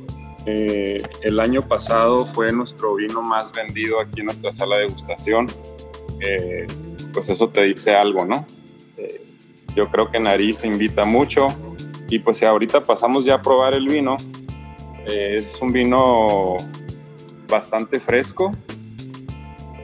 eh, 0.45 1.03
el 1.23 1.41
año 1.41 1.61
pasado 1.61 2.25
fue 2.25 2.53
nuestro 2.53 2.95
vino 2.95 3.21
más 3.21 3.51
vendido 3.51 3.99
aquí 3.99 4.21
en 4.21 4.27
nuestra 4.27 4.53
sala 4.53 4.77
de 4.77 4.83
degustación. 4.83 5.47
Eh, 6.21 6.65
pues 7.11 7.27
eso 7.27 7.49
te 7.49 7.63
dice 7.63 7.95
algo, 7.95 8.25
¿no? 8.25 8.47
Eh, 8.97 9.21
yo 9.75 9.87
creo 9.87 10.09
que 10.09 10.21
nariz 10.21 10.63
invita 10.63 11.03
mucho 11.03 11.49
y 12.09 12.19
pues 12.19 12.37
si 12.37 12.45
ahorita 12.45 12.81
pasamos 12.81 13.25
ya 13.25 13.35
a 13.35 13.41
probar 13.41 13.73
el 13.73 13.87
vino, 13.87 14.17
eh, 15.05 15.37
es 15.37 15.61
un 15.61 15.71
vino 15.71 16.57
bastante 17.47 17.99
fresco, 17.99 18.51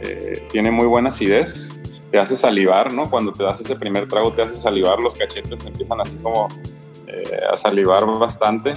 eh, 0.02 0.48
tiene 0.52 0.72
muy 0.72 0.86
buena 0.86 1.10
acidez, 1.10 1.70
te 2.12 2.20
hace 2.20 2.36
salivar, 2.36 2.94
¿no? 2.94 3.10
Cuando 3.10 3.32
te 3.32 3.44
das 3.44 3.60
ese 3.60 3.76
primer 3.76 4.08
trago 4.08 4.32
te 4.34 4.44
hace 4.44 4.56
salivar, 4.56 5.00
los 5.00 5.16
cachetes 5.16 5.62
te 5.62 5.68
empiezan 5.68 6.00
así 6.02 6.16
como 6.18 6.48
eh, 7.08 7.40
a 7.52 7.56
salivar 7.56 8.06
bastante. 8.06 8.74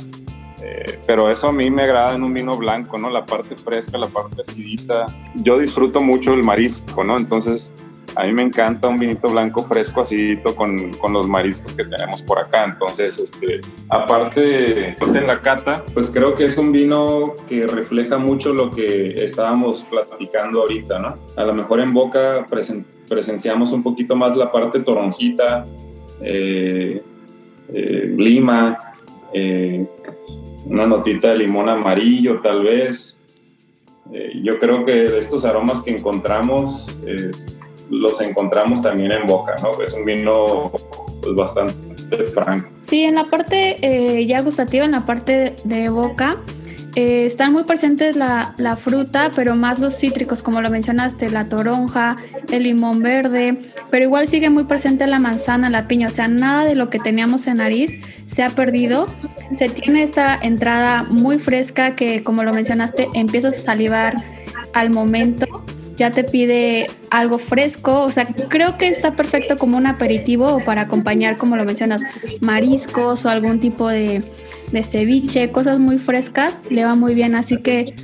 Eh, 0.63 0.99
pero 1.07 1.31
eso 1.31 1.49
a 1.49 1.53
mí 1.53 1.71
me 1.71 1.83
agrada 1.83 2.15
en 2.15 2.25
un 2.25 2.33
vino 2.33 2.57
blanco, 2.57 2.97
¿no? 2.97 3.11
La 3.11 3.27
parte 3.27 3.55
fresca, 3.57 3.99
la 3.99 4.09
parte 4.09 4.41
acidita. 4.41 5.07
Yo 5.35 5.59
disfruto 5.59 6.01
mucho 6.01 6.33
el 6.33 6.43
marisco, 6.43 7.05
¿no? 7.05 7.19
Entonces, 7.19 7.73
a 8.17 8.25
mí 8.25 8.33
me 8.33 8.43
encanta 8.43 8.89
un 8.89 8.97
vinito 8.97 9.29
blanco 9.29 9.63
fresco, 9.63 10.01
acidito, 10.01 10.57
con, 10.57 10.91
con 10.95 11.13
los 11.13 11.29
mariscos 11.29 11.75
que 11.75 11.85
tenemos 11.85 12.23
por 12.23 12.39
acá. 12.39 12.65
Entonces, 12.65 13.19
este, 13.19 13.61
aparte 13.91 14.97
en 14.99 15.27
la 15.27 15.41
cata, 15.43 15.85
pues 15.93 16.11
creo 16.11 16.35
que 16.35 16.47
es 16.47 16.57
un 16.57 16.73
vino 16.73 17.35
que 17.47 17.67
refleja 17.67 18.17
mucho 18.17 18.55
lo 18.55 18.71
que 18.71 19.17
estábamos 19.23 19.85
platicando 19.85 20.63
ahorita, 20.63 20.99
¿no? 20.99 21.13
A 21.37 21.45
lo 21.45 21.53
mejor 21.53 21.81
en 21.81 21.93
boca 21.93 22.47
presenciamos 23.07 23.73
un 23.73 23.83
poquito 23.83 24.17
más 24.17 24.35
la 24.35 24.51
parte 24.51 24.81
toronjita, 24.81 25.67
eh, 26.23 27.03
eh, 27.69 28.15
lima, 28.17 28.79
eh, 29.35 29.87
una 30.65 30.87
notita 30.87 31.29
de 31.29 31.39
limón 31.39 31.69
amarillo 31.69 32.41
tal 32.41 32.63
vez. 32.63 33.13
yo 34.41 34.59
creo 34.61 34.85
que 34.85 35.19
estos 35.19 35.45
aromas 35.45 35.83
que 35.83 35.91
encontramos 35.91 36.97
es, 37.05 37.56
los 37.91 38.21
encontramos 38.21 38.83
también 38.83 39.13
en 39.13 39.27
boca, 39.27 39.55
¿no? 39.63 39.81
Es 39.83 39.95
un 39.95 40.05
vino 40.05 40.71
pues, 41.23 41.35
bastante 41.35 42.25
franco. 42.33 42.69
Sí, 42.89 43.05
en 43.05 43.15
la 43.15 43.25
parte 43.25 43.77
eh, 43.83 44.27
ya 44.27 44.41
gustativa, 44.43 44.85
en 44.85 44.93
la 44.93 45.05
parte 45.07 45.55
de, 45.65 45.89
boca, 45.89 46.37
eh, 46.95 47.27
están 47.27 47.53
muy 47.53 47.65
presentes 47.65 48.17
la, 48.17 48.55
la, 48.59 48.77
fruta, 48.77 49.31
pero 49.35 49.57
más 49.57 49.81
los 49.81 49.97
cítricos, 49.97 50.43
como 50.43 50.61
lo 50.61 50.71
mencionaste, 50.71 51.29
la 51.31 51.49
toronja, 51.49 52.17
el 52.51 52.63
limón 52.63 53.03
verde, 53.03 53.67
pero 53.91 54.05
igual 54.05 54.29
sigue 54.29 54.51
muy 54.51 54.65
presente 54.65 55.07
la 55.07 55.19
manzana, 55.19 55.69
la 55.69 55.89
piña, 55.89 56.07
o 56.07 56.13
sea, 56.13 56.29
nada 56.29 56.65
de 56.65 56.75
lo 56.75 56.89
que 56.89 56.99
teníamos 56.99 57.47
en 57.49 57.59
nariz 57.59 58.01
se 58.29 58.43
ha 58.43 58.51
perdido. 58.51 59.07
Se 59.59 59.69
tiene 59.69 60.03
esta 60.03 60.39
entrada 60.41 61.05
muy 61.05 61.39
fresca 61.39 61.97
que, 61.97 62.23
como 62.23 62.45
lo 62.45 62.53
mencionaste, 62.53 63.09
empiezas 63.15 63.57
a 63.57 63.61
salivar 63.61 64.17
al 64.75 64.91
momento 64.91 65.66
ya 65.97 66.11
te 66.11 66.25
pide 66.25 66.89
algo 67.11 67.39
fresco, 67.39 68.03
o 68.03 68.11
sea, 68.11 68.27
creo 68.27 68.77
que 68.79 68.89
está 68.89 69.13
perfecto 69.13 69.57
como 69.57 69.77
un 69.77 69.87
aperitivo 69.87 70.47
o 70.47 70.61
para 70.61 70.83
acompañar, 70.83 71.37
como 71.37 71.57
lo 71.57 71.65
mencionas, 71.65 72.03
mariscos 72.41 73.25
o 73.25 73.31
algún 73.31 73.61
tipo 73.61 73.89
de, 73.89 74.23
ceviche, 74.83 75.51
cosas 75.51 75.79
muy 75.79 75.99
frescas, 75.99 76.55
le 76.71 76.85
va 76.85 76.95
muy 76.95 77.15
bien, 77.15 77.35
así 77.35 77.59
que 77.59 77.95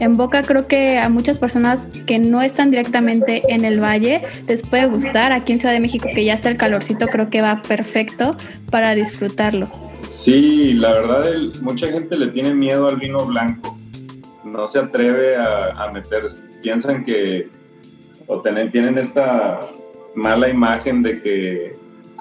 en 0.00 0.16
boca 0.16 0.42
creo 0.42 0.66
que 0.66 0.98
a 0.98 1.08
muchas 1.08 1.38
personas 1.38 1.86
que 2.06 2.18
no 2.18 2.42
están 2.42 2.70
directamente 2.70 3.42
en 3.48 3.64
el 3.64 3.80
valle 3.80 4.20
les 4.48 4.62
puede 4.62 4.86
gustar. 4.86 5.32
Aquí 5.32 5.52
en 5.52 5.60
Ciudad 5.60 5.74
de 5.74 5.80
México 5.80 6.08
que 6.12 6.24
ya 6.24 6.34
está 6.34 6.48
el 6.48 6.56
calorcito 6.56 7.06
creo 7.06 7.30
que 7.30 7.40
va 7.40 7.62
perfecto 7.62 8.36
para 8.70 8.96
disfrutarlo. 8.96 9.70
Sí, 10.08 10.74
la 10.74 10.90
verdad 10.90 11.24
mucha 11.60 11.86
gente 11.86 12.16
le 12.16 12.32
tiene 12.32 12.52
miedo 12.52 12.88
al 12.88 12.96
vino 12.96 13.24
blanco 13.26 13.76
no 14.52 14.66
se 14.66 14.78
atreve 14.78 15.36
a, 15.36 15.88
meterse. 15.92 16.42
Piensan 16.62 17.04
que, 17.04 17.50
o 18.26 18.40
tienen 18.40 18.98
esta 18.98 19.60
mala 20.14 20.48
imagen 20.48 21.02
de 21.02 21.20
que, 21.20 21.72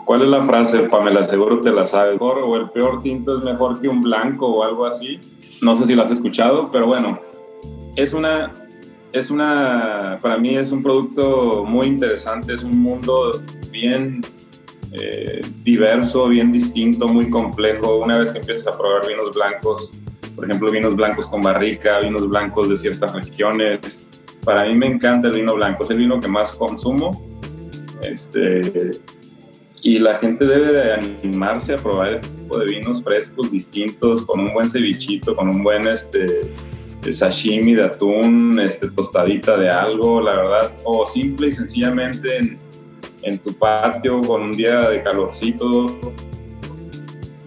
¿cuál 0.06 0.23
es 0.23 0.30
la 0.30 0.43
frase, 0.43 0.80
Pamela? 0.84 1.23
Seguro 1.25 1.62
te 1.62 1.71
la 1.71 1.86
sabes. 1.86 2.17
O 2.19 2.56
el 2.58 2.69
peor 2.69 3.01
tinto 3.01 3.38
es 3.38 3.45
mejor 3.45 3.80
que 3.80 3.88
un 3.88 4.01
blanco 4.01 4.47
o 4.47 4.63
algo 4.63 4.86
así. 4.86 5.19
No 5.62 5.75
sé 5.75 5.86
si 5.86 5.95
lo 5.95 6.04
has 6.04 6.12
escuchado, 6.12 6.69
pero 6.71 6.88
bueno, 6.88 7.19
es 7.95 8.13
una, 8.13 8.51
es 9.13 9.30
una, 9.30 10.17
para 10.21 10.38
mí 10.38 10.58
es 10.58 10.71
un 10.71 10.82
producto 10.82 11.65
muy 11.65 11.88
interesante, 11.88 12.54
es 12.54 12.63
un 12.63 12.82
mundo 12.82 13.32
bien 13.71 14.21
eh, 14.93 15.41
diverso, 15.63 16.27
bien 16.27 16.51
distinto, 16.51 17.08
muy 17.08 17.30
complejo. 17.30 17.97
Una 17.97 18.17
vez 18.17 18.32
que 18.32 18.39
empiezas 18.39 18.73
a 18.73 18.77
probar 18.77 19.08
vinos 19.08 19.36
blancos, 19.36 20.01
por 20.36 20.45
ejemplo, 20.45 20.71
vinos 20.71 20.95
blancos 20.95 21.27
con 21.27 21.41
barrica, 21.41 21.99
vinos 21.99 22.27
blancos 22.27 22.69
de 22.69 22.77
ciertas 22.77 23.13
regiones. 23.13 24.11
Para 24.43 24.65
mí 24.65 24.75
me 24.75 24.88
encanta 24.88 25.27
el 25.27 25.36
vino 25.36 25.56
blanco, 25.56 25.84
es 25.84 25.89
el 25.91 25.97
vino 25.97 26.19
que 26.19 26.27
más 26.27 26.54
consumo. 26.54 27.12
Este, 28.01 28.62
y 29.84 29.99
la 29.99 30.15
gente 30.17 30.45
debe 30.45 30.75
de 30.75 30.93
animarse 30.93 31.73
a 31.73 31.77
probar 31.77 32.13
este 32.13 32.27
tipo 32.30 32.58
de 32.58 32.65
vinos 32.65 33.04
frescos, 33.04 33.51
distintos, 33.51 34.25
con 34.25 34.39
un 34.39 34.54
buen 34.54 34.69
cevichito, 34.69 35.36
con 35.36 35.49
un 35.49 35.63
buen 35.63 35.88
este, 35.88 36.25
sashimi 37.12 37.73
de 37.73 37.84
atún, 37.84 38.60
este, 38.60 38.89
tostadita 38.91 39.58
de 39.58 39.69
algo, 39.69 40.21
la 40.21 40.36
verdad, 40.36 40.71
o 40.84 41.06
simple 41.08 41.47
y 41.47 41.51
sencillamente 41.51 42.38
en, 42.38 42.58
en 43.23 43.39
tu 43.39 43.54
patio 43.54 44.21
con 44.21 44.41
un 44.41 44.51
día 44.51 44.82
de 44.89 45.01
calorcito 45.01 45.88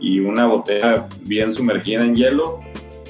y 0.00 0.20
una 0.20 0.46
botella 0.46 1.08
bien 1.22 1.52
sumergida 1.52 2.04
en 2.04 2.14
hielo, 2.14 2.60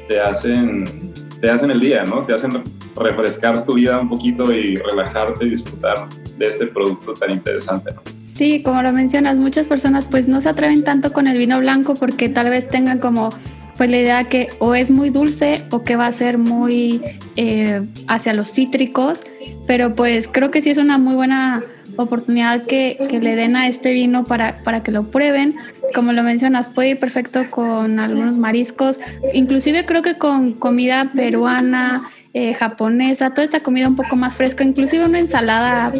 te 0.06 0.20
hacen, 0.20 1.12
te 1.40 1.50
hacen 1.50 1.70
el 1.70 1.80
día, 1.80 2.04
¿no? 2.04 2.20
Te 2.20 2.34
hacen 2.34 2.62
refrescar 2.96 3.64
tu 3.64 3.74
vida 3.74 3.98
un 3.98 4.08
poquito 4.08 4.52
y 4.52 4.76
relajarte 4.76 5.46
y 5.46 5.50
disfrutar 5.50 6.08
de 6.38 6.46
este 6.46 6.66
producto 6.66 7.14
tan 7.14 7.32
interesante, 7.32 7.92
¿no? 7.92 8.02
Sí, 8.34 8.62
como 8.62 8.82
lo 8.82 8.92
mencionas, 8.92 9.36
muchas 9.36 9.68
personas 9.68 10.08
pues 10.08 10.26
no 10.26 10.40
se 10.40 10.48
atreven 10.48 10.82
tanto 10.82 11.12
con 11.12 11.28
el 11.28 11.38
vino 11.38 11.58
blanco 11.60 11.94
porque 11.94 12.28
tal 12.28 12.50
vez 12.50 12.68
tengan 12.68 12.98
como 12.98 13.30
pues 13.76 13.90
la 13.90 13.98
idea 13.98 14.24
que 14.24 14.48
o 14.58 14.74
es 14.74 14.90
muy 14.90 15.10
dulce 15.10 15.62
o 15.70 15.84
que 15.84 15.96
va 15.96 16.06
a 16.06 16.12
ser 16.12 16.38
muy 16.38 17.00
eh, 17.36 17.82
hacia 18.08 18.32
los 18.32 18.52
cítricos, 18.52 19.22
pero 19.66 19.94
pues 19.94 20.28
creo 20.30 20.50
que 20.50 20.62
sí 20.62 20.70
es 20.70 20.78
una 20.78 20.98
muy 20.98 21.14
buena 21.14 21.62
oportunidad 21.96 22.64
que, 22.64 22.98
que, 23.08 23.20
le 23.20 23.36
den 23.36 23.54
a 23.54 23.68
este 23.68 23.92
vino 23.92 24.24
para, 24.24 24.56
para 24.64 24.82
que 24.82 24.90
lo 24.90 25.10
prueben. 25.10 25.56
Como 25.94 26.12
lo 26.12 26.24
mencionas, 26.24 26.66
puede 26.66 26.90
ir 26.90 26.98
perfecto 26.98 27.42
con 27.50 28.00
algunos 28.00 28.36
mariscos, 28.36 28.98
inclusive 29.32 29.86
creo 29.86 30.02
que 30.02 30.16
con 30.16 30.52
comida 30.58 31.12
peruana, 31.14 32.10
eh, 32.34 32.52
japonesa, 32.52 33.30
toda 33.30 33.44
esta 33.44 33.60
comida 33.60 33.88
un 33.88 33.94
poco 33.94 34.16
más 34.16 34.34
fresca, 34.34 34.64
inclusive 34.64 35.04
una 35.04 35.20
ensalada 35.20 35.92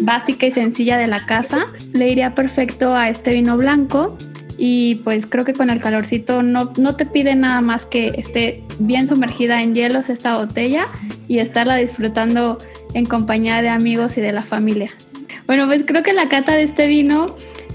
básica 0.00 0.46
y 0.46 0.50
sencilla 0.50 0.98
de 0.98 1.06
la 1.06 1.24
casa, 1.24 1.66
le 1.92 2.08
iría 2.08 2.34
perfecto 2.34 2.96
a 2.96 3.08
este 3.08 3.32
vino 3.32 3.56
blanco. 3.56 4.18
Y 4.60 4.96
pues 4.96 5.26
creo 5.26 5.44
que 5.44 5.52
con 5.52 5.70
el 5.70 5.80
calorcito 5.80 6.42
no, 6.42 6.72
no 6.78 6.96
te 6.96 7.06
pide 7.06 7.36
nada 7.36 7.60
más 7.60 7.86
que 7.86 8.08
esté 8.08 8.64
bien 8.80 9.06
sumergida 9.06 9.62
en 9.62 9.72
hielos 9.72 10.10
esta 10.10 10.36
botella 10.36 10.88
y 11.28 11.38
estarla 11.38 11.76
disfrutando 11.76 12.58
en 12.94 13.06
compañía 13.06 13.62
de 13.62 13.68
amigos 13.68 14.18
y 14.18 14.20
de 14.20 14.32
la 14.32 14.40
familia. 14.40 14.90
Bueno, 15.46 15.66
pues 15.66 15.84
creo 15.86 16.02
que 16.02 16.12
la 16.12 16.28
cata 16.28 16.56
de 16.56 16.64
este 16.64 16.88
vino 16.88 17.26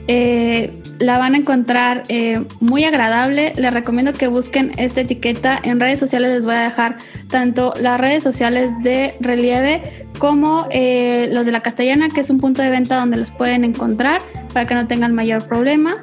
eh, 0.10 0.74
la 1.04 1.20
van 1.20 1.36
a 1.36 1.38
encontrar 1.38 2.04
eh, 2.08 2.44
muy 2.60 2.86
agradable. 2.86 3.54
Les 3.58 3.74
recomiendo 3.74 4.14
que 4.14 4.28
busquen 4.28 4.72
esta 4.78 5.02
etiqueta. 5.02 5.60
En 5.62 5.80
redes 5.80 6.00
sociales 6.00 6.32
les 6.32 6.46
voy 6.46 6.56
a 6.56 6.62
dejar 6.62 6.98
tanto 7.30 7.74
las 7.80 8.00
redes 8.00 8.24
sociales 8.24 8.70
de 8.84 9.14
Relieve 9.20 9.82
como 10.18 10.68
eh, 10.72 11.30
los 11.32 11.46
de 11.46 11.52
la 11.52 11.62
Castellana, 11.62 12.10
que 12.10 12.22
es 12.22 12.30
un 12.30 12.40
punto 12.40 12.62
de 12.62 12.70
venta 12.70 13.00
donde 13.00 13.18
los 13.18 13.32
pueden 13.32 13.66
encontrar 13.66 14.22
para 14.54 14.66
que 14.66 14.76
no 14.76 14.88
tengan 14.88 15.14
mayor 15.14 15.46
problema. 15.48 15.98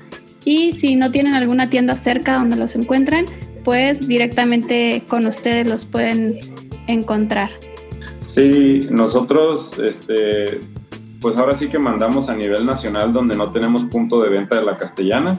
Y 0.44 0.72
si 0.72 0.96
no 0.96 1.10
tienen 1.10 1.34
alguna 1.34 1.70
tienda 1.70 1.94
cerca 1.94 2.34
donde 2.34 2.56
los 2.56 2.74
encuentren, 2.74 3.26
pues 3.64 4.06
directamente 4.06 5.02
con 5.08 5.26
ustedes 5.26 5.66
los 5.66 5.84
pueden 5.84 6.38
encontrar. 6.86 7.50
Sí, 8.22 8.80
nosotros 8.90 9.78
este, 9.78 10.60
pues 11.20 11.37
ahora 11.37 11.52
sí 11.52 11.68
que 11.68 11.78
mandamos 11.78 12.28
a 12.28 12.35
nivel 12.35 12.64
nacional 12.64 13.12
donde 13.12 13.37
no 13.37 13.52
tenemos 13.52 13.85
punto 13.85 14.20
de 14.20 14.30
venta 14.30 14.56
de 14.56 14.62
la 14.62 14.76
castellana. 14.76 15.38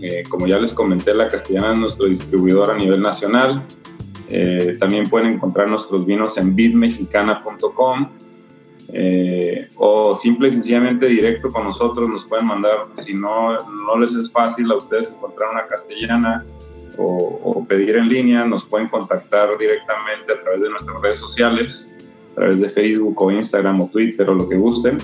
Eh, 0.00 0.22
como 0.28 0.46
ya 0.46 0.58
les 0.58 0.72
comenté, 0.72 1.14
la 1.14 1.28
castellana 1.28 1.72
es 1.72 1.78
nuestro 1.78 2.06
distribuidor 2.06 2.70
a 2.70 2.76
nivel 2.76 3.02
nacional. 3.02 3.54
Eh, 4.28 4.76
también 4.78 5.08
pueden 5.08 5.34
encontrar 5.34 5.68
nuestros 5.68 6.06
vinos 6.06 6.36
en 6.38 6.54
bidmexicana.com 6.54 8.06
eh, 8.90 9.68
o 9.76 10.14
simple 10.14 10.48
y 10.48 10.52
sencillamente 10.52 11.06
directo 11.06 11.50
con 11.50 11.64
nosotros 11.64 12.08
nos 12.08 12.26
pueden 12.26 12.46
mandar, 12.46 12.84
si 12.94 13.12
no, 13.12 13.58
no 13.58 13.98
les 13.98 14.14
es 14.14 14.32
fácil 14.32 14.70
a 14.70 14.76
ustedes 14.76 15.12
encontrar 15.12 15.50
una 15.50 15.66
castellana 15.66 16.42
o, 16.96 17.64
pedir 17.68 17.96
en 17.96 18.08
línea, 18.08 18.44
nos 18.44 18.64
pueden 18.64 18.88
contactar 18.88 19.56
directamente 19.56 20.32
a 20.32 20.40
través 20.40 20.62
de 20.62 20.70
nuestras 20.70 21.00
redes 21.00 21.18
sociales 21.18 21.94
través 22.38 22.60
de 22.60 22.68
Facebook 22.68 23.20
o 23.20 23.30
Instagram 23.30 23.80
o 23.80 23.86
Twitter 23.88 24.28
o 24.30 24.34
lo 24.34 24.48
que 24.48 24.56
gusten. 24.56 24.98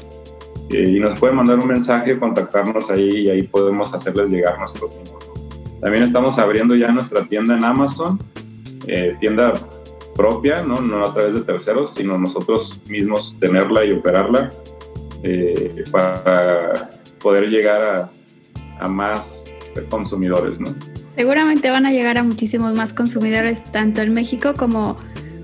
Eh, 0.71 0.91
y 0.91 1.01
nos 1.01 1.19
pueden 1.19 1.37
mandar 1.37 1.59
un 1.59 1.67
mensaje, 1.67 2.19
contactarnos 2.19 2.91
ahí 2.91 3.27
y 3.27 3.31
ahí 3.31 3.43
podemos 3.43 3.93
hacerles 3.93 4.31
llegar 4.31 4.59
nuestros 4.59 4.99
También 5.81 6.05
estamos 6.05 6.39
abriendo 6.39 6.75
ya 6.75 6.91
nuestra 6.91 7.25
tienda 7.27 7.55
en 7.55 7.65
Amazon, 7.65 8.19
eh, 8.87 9.15
tienda 9.21 9.53
propia, 10.17 10.63
¿no? 10.63 10.77
no 10.77 11.05
a 11.05 11.13
través 11.13 11.35
de 11.35 11.41
terceros, 11.43 11.95
sino 11.95 12.17
nosotros 12.17 12.81
mismos 12.89 13.37
tenerla 13.41 13.85
y 13.85 13.93
operarla 13.93 14.49
eh, 15.23 15.85
para 15.91 16.89
poder 17.21 17.49
llegar 17.49 17.83
a, 17.83 18.11
a 18.79 18.89
más 18.89 19.53
consumidores. 19.91 20.61
¿no? 20.61 20.69
Seguramente 21.15 21.69
van 21.69 21.85
a 21.85 21.91
llegar 21.91 22.17
a 22.17 22.23
muchísimos 22.23 22.75
más 22.75 22.95
consumidores, 22.95 23.65
tanto 23.65 24.03
en 24.03 24.15
México 24.15 24.55
como 24.57 24.99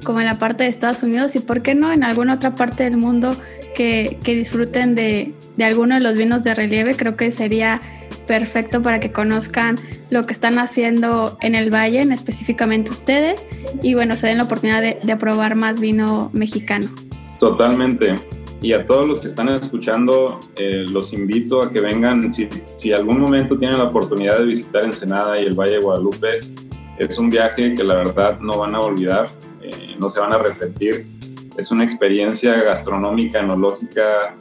como 0.05 0.21
en 0.21 0.27
la 0.27 0.39
parte 0.39 0.65
de 0.65 0.71
Estados 0.71 1.03
Unidos 1.03 1.35
y 1.37 1.41
por 1.41 1.63
qué 1.63 1.75
no 1.75 1.93
en 1.93 2.05
alguna 2.05 2.35
otra 2.35 2.55
parte 2.55 2.85
del 2.85 2.97
mundo 2.97 3.37
que, 3.77 4.19
disfruten 4.25 4.95
de, 4.95 5.33
de 5.57 5.65
alguno 5.65 5.95
de 5.95 6.01
los 6.01 6.15
vinos 6.15 6.45
de 6.45 6.55
relieve, 6.55 6.97
creo 6.97 7.17
que 7.17 7.33
sería 7.33 7.81
perfecto 8.31 8.81
para 8.81 9.01
que 9.01 9.11
conozcan 9.11 9.77
lo 10.11 10.25
que 10.25 10.33
están 10.33 10.61
haciendo 10.61 11.37
en 11.41 11.57
el 11.57 11.75
valle, 11.75 12.01
específicamente 12.01 12.93
ustedes, 12.93 13.45
y 13.83 13.95
bueno, 13.95 14.15
se 14.15 14.29
den 14.29 14.39
la 14.39 14.45
oportunidad 14.45 14.83
de, 14.83 15.17
probar 15.17 15.57
más 15.57 15.81
vino 15.81 16.31
mexicano. 16.33 16.89
Totalmente. 17.41 18.15
Y 18.63 18.73
a 18.73 18.87
todos 18.87 19.09
los 19.09 19.19
que 19.19 19.27
están 19.27 19.49
escuchando, 19.49 20.39
eh, 20.57 20.85
los 20.89 21.13
invito 21.13 21.61
a 21.61 21.73
que 21.73 21.81
vengan, 21.81 22.33
si, 22.33 22.49
si 22.67 22.93
algún 22.93 23.19
momento 23.19 23.57
tienen 23.57 23.79
la 23.79 23.85
oportunidad 23.85 24.39
de 24.39 24.45
visitar 24.45 24.85
Ensenada 24.85 25.41
y 25.41 25.47
el 25.47 25.55
Valle 25.55 25.73
de 25.73 25.81
Guadalupe, 25.81 26.39
es 26.99 27.19
un 27.19 27.31
viaje 27.31 27.75
que 27.75 27.83
la 27.83 27.97
verdad 27.97 28.39
no 28.39 28.59
van 28.59 28.77
a 28.77 28.79
olvidar, 28.79 29.29
eh, 29.62 29.96
no 29.99 30.09
se 30.09 30.20
van 30.20 30.33
a 30.33 30.37
arrepentir. 30.37 31.07
Es 31.57 31.70
una 31.70 31.85
experiencia 31.85 32.55
gastronómica, 32.62 33.40
enológica, 33.40 34.35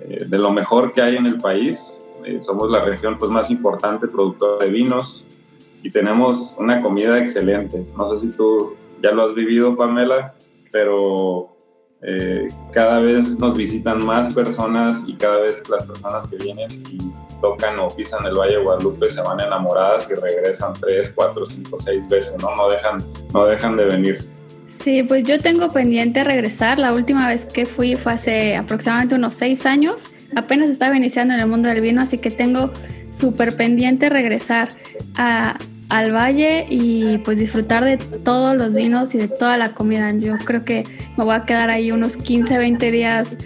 eh, 0.00 0.24
de 0.26 0.38
lo 0.38 0.52
mejor 0.52 0.92
que 0.92 1.02
hay 1.02 1.16
en 1.16 1.26
el 1.26 1.38
país 1.38 2.04
eh, 2.28 2.40
somos 2.40 2.70
la 2.70 2.84
región 2.84 3.16
pues, 3.18 3.30
más 3.30 3.50
importante 3.50 4.06
productora 4.06 4.64
de 4.64 4.70
vinos 4.70 5.26
y 5.82 5.90
tenemos 5.90 6.56
una 6.58 6.82
comida 6.82 7.18
excelente. 7.18 7.84
No 7.96 8.06
sé 8.08 8.18
si 8.18 8.36
tú 8.36 8.76
ya 9.02 9.12
lo 9.12 9.24
has 9.24 9.34
vivido, 9.34 9.76
Pamela, 9.76 10.34
pero 10.70 11.56
eh, 12.02 12.48
cada 12.72 13.00
vez 13.00 13.38
nos 13.38 13.56
visitan 13.56 14.04
más 14.04 14.34
personas 14.34 15.04
y 15.06 15.14
cada 15.14 15.40
vez 15.40 15.66
las 15.70 15.86
personas 15.86 16.26
que 16.26 16.36
vienen 16.36 16.68
y 16.90 16.98
tocan 17.40 17.78
o 17.78 17.88
pisan 17.88 18.26
el 18.26 18.34
Valle 18.34 18.56
de 18.56 18.62
Guadalupe 18.62 19.08
se 19.08 19.22
van 19.22 19.40
enamoradas 19.40 20.10
y 20.10 20.14
regresan 20.14 20.74
tres, 20.74 21.12
cuatro, 21.14 21.46
cinco, 21.46 21.78
seis 21.78 22.08
veces, 22.08 22.36
¿no? 22.42 22.54
No 22.54 22.68
dejan, 22.68 23.02
no 23.32 23.46
dejan 23.46 23.76
de 23.76 23.84
venir. 23.84 24.18
Sí, 24.82 25.02
pues 25.02 25.24
yo 25.24 25.38
tengo 25.38 25.68
pendiente 25.68 26.24
regresar. 26.24 26.78
La 26.78 26.92
última 26.92 27.28
vez 27.28 27.46
que 27.46 27.66
fui 27.66 27.96
fue 27.96 28.12
hace 28.12 28.56
aproximadamente 28.56 29.14
unos 29.14 29.34
seis 29.34 29.66
años 29.66 30.14
apenas 30.34 30.68
estaba 30.70 30.96
iniciando 30.96 31.34
en 31.34 31.40
el 31.40 31.46
mundo 31.46 31.68
del 31.68 31.80
vino, 31.80 32.00
así 32.00 32.18
que 32.18 32.30
tengo 32.30 32.70
súper 33.10 33.56
pendiente 33.56 34.08
regresar 34.08 34.68
al 35.16 36.14
valle 36.14 36.66
y 36.68 37.18
pues 37.18 37.38
disfrutar 37.38 37.84
de 37.84 37.96
todos 37.96 38.56
los 38.56 38.74
vinos 38.74 39.14
y 39.14 39.18
de 39.18 39.28
toda 39.28 39.56
la 39.56 39.72
comida. 39.72 40.12
Yo 40.14 40.36
creo 40.38 40.64
que 40.64 40.84
me 41.16 41.24
voy 41.24 41.34
a 41.34 41.44
quedar 41.44 41.70
ahí 41.70 41.90
unos 41.90 42.16
15, 42.16 42.58
20 42.58 42.90
días 42.90 43.36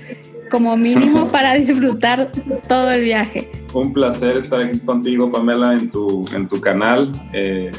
como 0.50 0.76
mínimo 0.76 1.28
para 1.32 1.54
disfrutar 1.54 2.30
todo 2.68 2.90
el 2.90 3.02
viaje. 3.02 3.48
Un 3.72 3.92
placer 3.92 4.36
estar 4.36 4.60
aquí 4.60 4.78
contigo, 4.80 5.32
Pamela, 5.32 5.72
en 5.72 5.90
tu, 5.90 6.26
en 6.34 6.46
tu 6.46 6.60
canal. 6.60 7.10
Eh, 7.32 7.70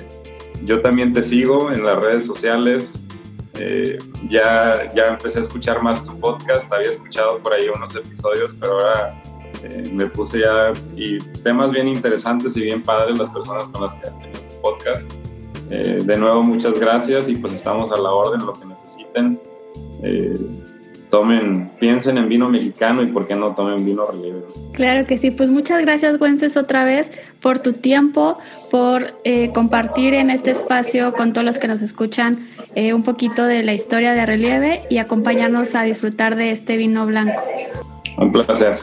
yo 0.65 0.81
también 0.81 1.13
te 1.13 1.21
sigo 1.21 1.71
en 1.71 1.85
las 1.85 1.99
redes 1.99 2.25
sociales. 2.25 3.03
Eh, 3.59 3.99
ya, 4.29 4.87
ya 4.95 5.05
empecé 5.05 5.39
a 5.39 5.41
escuchar 5.41 5.81
más 5.83 6.03
tu 6.03 6.19
podcast, 6.19 6.71
había 6.73 6.89
escuchado 6.89 7.37
por 7.39 7.53
ahí 7.53 7.67
unos 7.69 7.95
episodios, 7.95 8.57
pero 8.59 8.73
ahora 8.73 9.21
eh, 9.63 9.89
me 9.93 10.07
puse 10.07 10.39
ya 10.39 10.73
y 10.95 11.19
temas 11.43 11.71
bien 11.71 11.87
interesantes 11.87 12.57
y 12.57 12.61
bien 12.61 12.81
padres 12.81 13.17
las 13.17 13.29
personas 13.29 13.65
con 13.69 13.83
las 13.83 13.93
que 13.95 14.07
has 14.07 14.19
tenido 14.19 14.39
tu 14.41 14.61
podcast. 14.61 15.11
Eh, 15.69 16.01
de 16.03 16.17
nuevo, 16.17 16.43
muchas 16.43 16.79
gracias 16.79 17.29
y 17.29 17.35
pues 17.35 17.53
estamos 17.53 17.91
a 17.91 17.97
la 17.97 18.11
orden, 18.11 18.45
lo 18.45 18.53
que 18.53 18.65
necesiten 18.65 19.39
tomen, 21.13 21.69
piensen 21.79 22.17
en 22.17 22.27
vino 22.27 22.49
mexicano 22.49 23.03
y 23.03 23.05
por 23.05 23.27
qué 23.27 23.35
no 23.35 23.53
tomen 23.53 23.85
vino 23.85 24.03
relieve. 24.07 24.41
Claro 24.71 25.05
que 25.05 25.15
sí, 25.15 25.29
pues 25.29 25.51
muchas 25.51 25.79
gracias 25.83 26.19
Wences 26.19 26.57
otra 26.57 26.85
vez 26.85 27.11
por 27.39 27.59
tu 27.59 27.73
tiempo, 27.73 28.39
por 28.71 29.13
eh, 29.23 29.51
compartir 29.53 30.15
en 30.15 30.31
este 30.31 30.49
espacio 30.49 31.13
con 31.13 31.31
todos 31.31 31.45
los 31.45 31.59
que 31.59 31.67
nos 31.67 31.83
escuchan 31.83 32.47
eh, 32.73 32.95
un 32.95 33.03
poquito 33.03 33.45
de 33.45 33.61
la 33.61 33.75
historia 33.75 34.13
de 34.13 34.25
relieve 34.25 34.87
y 34.89 34.97
acompañarnos 34.97 35.75
a 35.75 35.83
disfrutar 35.83 36.35
de 36.35 36.49
este 36.49 36.77
vino 36.77 37.05
blanco. 37.05 37.39
Un 38.17 38.31
placer. 38.31 38.79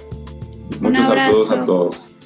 Muchos 0.81 1.07
saludos 1.07 1.51
a 1.51 1.61
todos. 1.67 2.20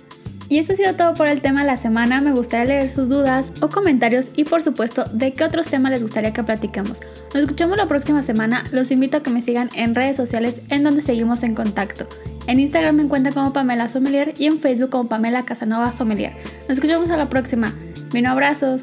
Y 0.49 0.59
esto 0.59 0.73
ha 0.75 0.77
sido 0.77 0.95
todo 0.95 1.15
por 1.15 1.29
el 1.29 1.41
tema 1.41 1.61
de 1.61 1.67
la 1.67 1.77
semana. 1.77 2.21
Me 2.21 2.33
gustaría 2.33 2.67
leer 2.67 2.91
sus 2.91 3.09
dudas 3.09 3.51
o 3.61 3.69
comentarios 3.69 4.27
y 4.35 4.45
por 4.45 4.63
supuesto 4.63 5.05
de 5.13 5.33
qué 5.33 5.45
otros 5.45 5.67
temas 5.67 5.93
les 5.93 6.03
gustaría 6.03 6.33
que 6.33 6.43
platiquemos. 6.43 7.01
Nos 7.33 7.43
escuchamos 7.45 7.77
la 7.77 7.89
próxima 7.89 8.23
semana. 8.23 8.65
Los 8.73 8.91
invito 8.91 9.17
a 9.17 9.23
que 9.23 9.31
me 9.31 9.43
sigan 9.43 9.71
en 9.75 9.95
redes 9.95 10.17
sociales 10.17 10.61
en 10.69 10.83
donde 10.83 11.03
seguimos 11.03 11.43
en 11.43 11.55
contacto. 11.55 12.07
En 12.47 12.61
Instagram 12.61 12.97
me 12.97 13.03
encuentran 13.05 13.35
como 13.35 13.53
Pamela 13.53 13.89
Sommelier 13.89 14.35
y 14.39 14.47
en 14.47 14.59
Facebook 14.59 14.91
como 14.91 15.09
Pamela 15.09 15.45
Casanova 15.45 15.91
Sommelier. 15.93 16.33
Nos 16.61 16.71
escuchamos 16.71 17.11
a 17.11 17.17
la 17.17 17.29
próxima. 17.29 17.73
Vino 18.13 18.31
abrazos. 18.31 18.83